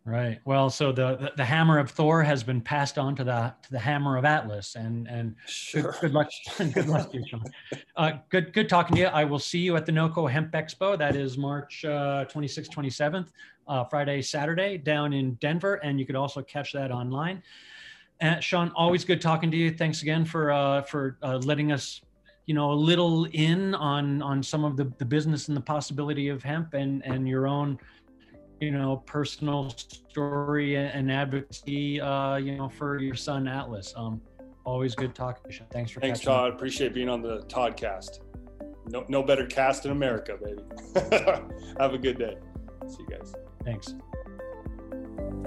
Right. 0.05 0.41
Well, 0.43 0.69
so 0.69 0.91
the, 0.91 1.15
the, 1.15 1.31
the 1.37 1.45
hammer 1.45 1.79
of 1.79 1.89
Thor 1.89 2.23
has 2.23 2.43
been 2.43 2.59
passed 2.59 2.97
on 2.97 3.15
to 3.15 3.23
the 3.23 3.53
to 3.61 3.71
the 3.71 3.79
hammer 3.79 4.17
of 4.17 4.25
Atlas, 4.25 4.75
and 4.75 5.07
and 5.07 5.33
sure. 5.47 5.93
good, 5.93 6.01
good 6.01 6.13
luck, 6.13 6.29
good 6.73 6.87
luck 6.87 7.11
to 7.11 7.19
you, 7.19 7.23
Sean. 7.25 7.43
Uh, 7.95 8.11
good 8.27 8.51
good 8.51 8.67
talking 8.67 8.97
to 8.97 9.01
you. 9.03 9.07
I 9.07 9.23
will 9.23 9.39
see 9.39 9.59
you 9.59 9.77
at 9.77 9.85
the 9.85 9.93
NOCO 9.93 10.29
Hemp 10.29 10.51
Expo. 10.51 10.97
That 10.97 11.15
is 11.15 11.37
March 11.37 11.85
uh, 11.85 12.25
26th, 12.25 12.67
27th, 12.69 13.27
uh, 13.69 13.85
Friday, 13.85 14.21
Saturday, 14.21 14.77
down 14.77 15.13
in 15.13 15.35
Denver, 15.35 15.75
and 15.75 15.97
you 15.97 16.05
could 16.05 16.17
also 16.17 16.41
catch 16.41 16.73
that 16.73 16.91
online. 16.91 17.41
Uh, 18.21 18.41
Sean, 18.41 18.73
always 18.75 19.05
good 19.05 19.21
talking 19.21 19.49
to 19.51 19.57
you. 19.57 19.71
Thanks 19.71 20.01
again 20.01 20.25
for 20.25 20.51
uh, 20.51 20.81
for 20.81 21.17
uh, 21.23 21.37
letting 21.37 21.71
us, 21.71 22.01
you 22.45 22.53
know, 22.53 22.71
a 22.71 22.73
little 22.73 23.23
in 23.31 23.73
on 23.75 24.21
on 24.21 24.43
some 24.43 24.65
of 24.65 24.75
the, 24.75 24.91
the 24.97 25.05
business 25.05 25.47
and 25.47 25.55
the 25.55 25.61
possibility 25.61 26.27
of 26.27 26.43
hemp 26.43 26.73
and 26.73 27.05
and 27.05 27.25
your 27.25 27.47
own, 27.47 27.79
you 28.63 28.71
know, 28.71 28.97
personal 29.05 29.69
story 29.69 30.75
and 30.75 31.11
advocacy, 31.11 31.99
uh, 31.99 32.37
you 32.37 32.55
know, 32.55 32.69
for 32.69 32.99
your 32.99 33.15
son 33.15 33.47
Atlas. 33.47 33.93
Um, 33.95 34.21
always 34.65 34.95
good 34.95 35.13
talking 35.13 35.51
to 35.51 35.57
you. 35.57 35.65
Thanks 35.71 35.91
for 35.91 35.99
thanks, 35.99 36.21
Todd. 36.21 36.51
Up. 36.51 36.55
Appreciate 36.55 36.93
being 36.93 37.09
on 37.09 37.21
the 37.21 37.39
Toddcast. 37.43 38.19
No 38.89 39.05
no 39.07 39.23
better 39.23 39.45
cast 39.45 39.85
in 39.85 39.91
America, 39.91 40.37
baby. 40.41 40.61
Have 41.79 41.93
a 41.93 41.97
good 41.97 42.17
day. 42.17 42.37
See 42.87 43.03
you 43.07 43.17
guys. 43.17 43.33
Thanks. 43.63 43.95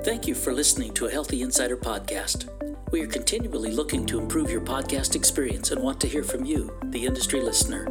Thank 0.03 0.27
you 0.27 0.35
for 0.35 0.53
listening 0.53 0.93
to 0.95 1.07
a 1.07 1.11
Healthy 1.11 1.43
Insider 1.43 1.77
podcast. 1.77 2.51
We 2.93 3.03
are 3.03 3.07
continually 3.07 3.73
looking 3.73 4.07
to 4.07 4.21
improve 4.21 4.51
your 4.51 4.61
podcast 4.61 5.17
experience 5.17 5.73
and 5.73 5.83
want 5.83 6.01
to 6.03 6.07
hear 6.07 6.23
from 6.23 6.45
you, 6.45 6.79
the 6.91 7.05
industry 7.05 7.41
listener. 7.41 7.87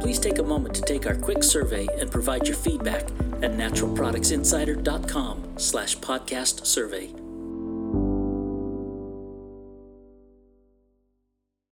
Please 0.00 0.18
take 0.18 0.38
a 0.38 0.42
moment 0.42 0.74
to 0.74 0.82
take 0.82 1.06
our 1.06 1.14
quick 1.14 1.42
survey 1.42 1.86
and 1.98 2.10
provide 2.10 2.46
your 2.46 2.56
feedback 2.56 3.08
at 3.44 3.52
naturalproductsinsider.com 3.52 5.58
slash 5.58 5.96
podcast 5.98 6.66
survey. 6.66 7.23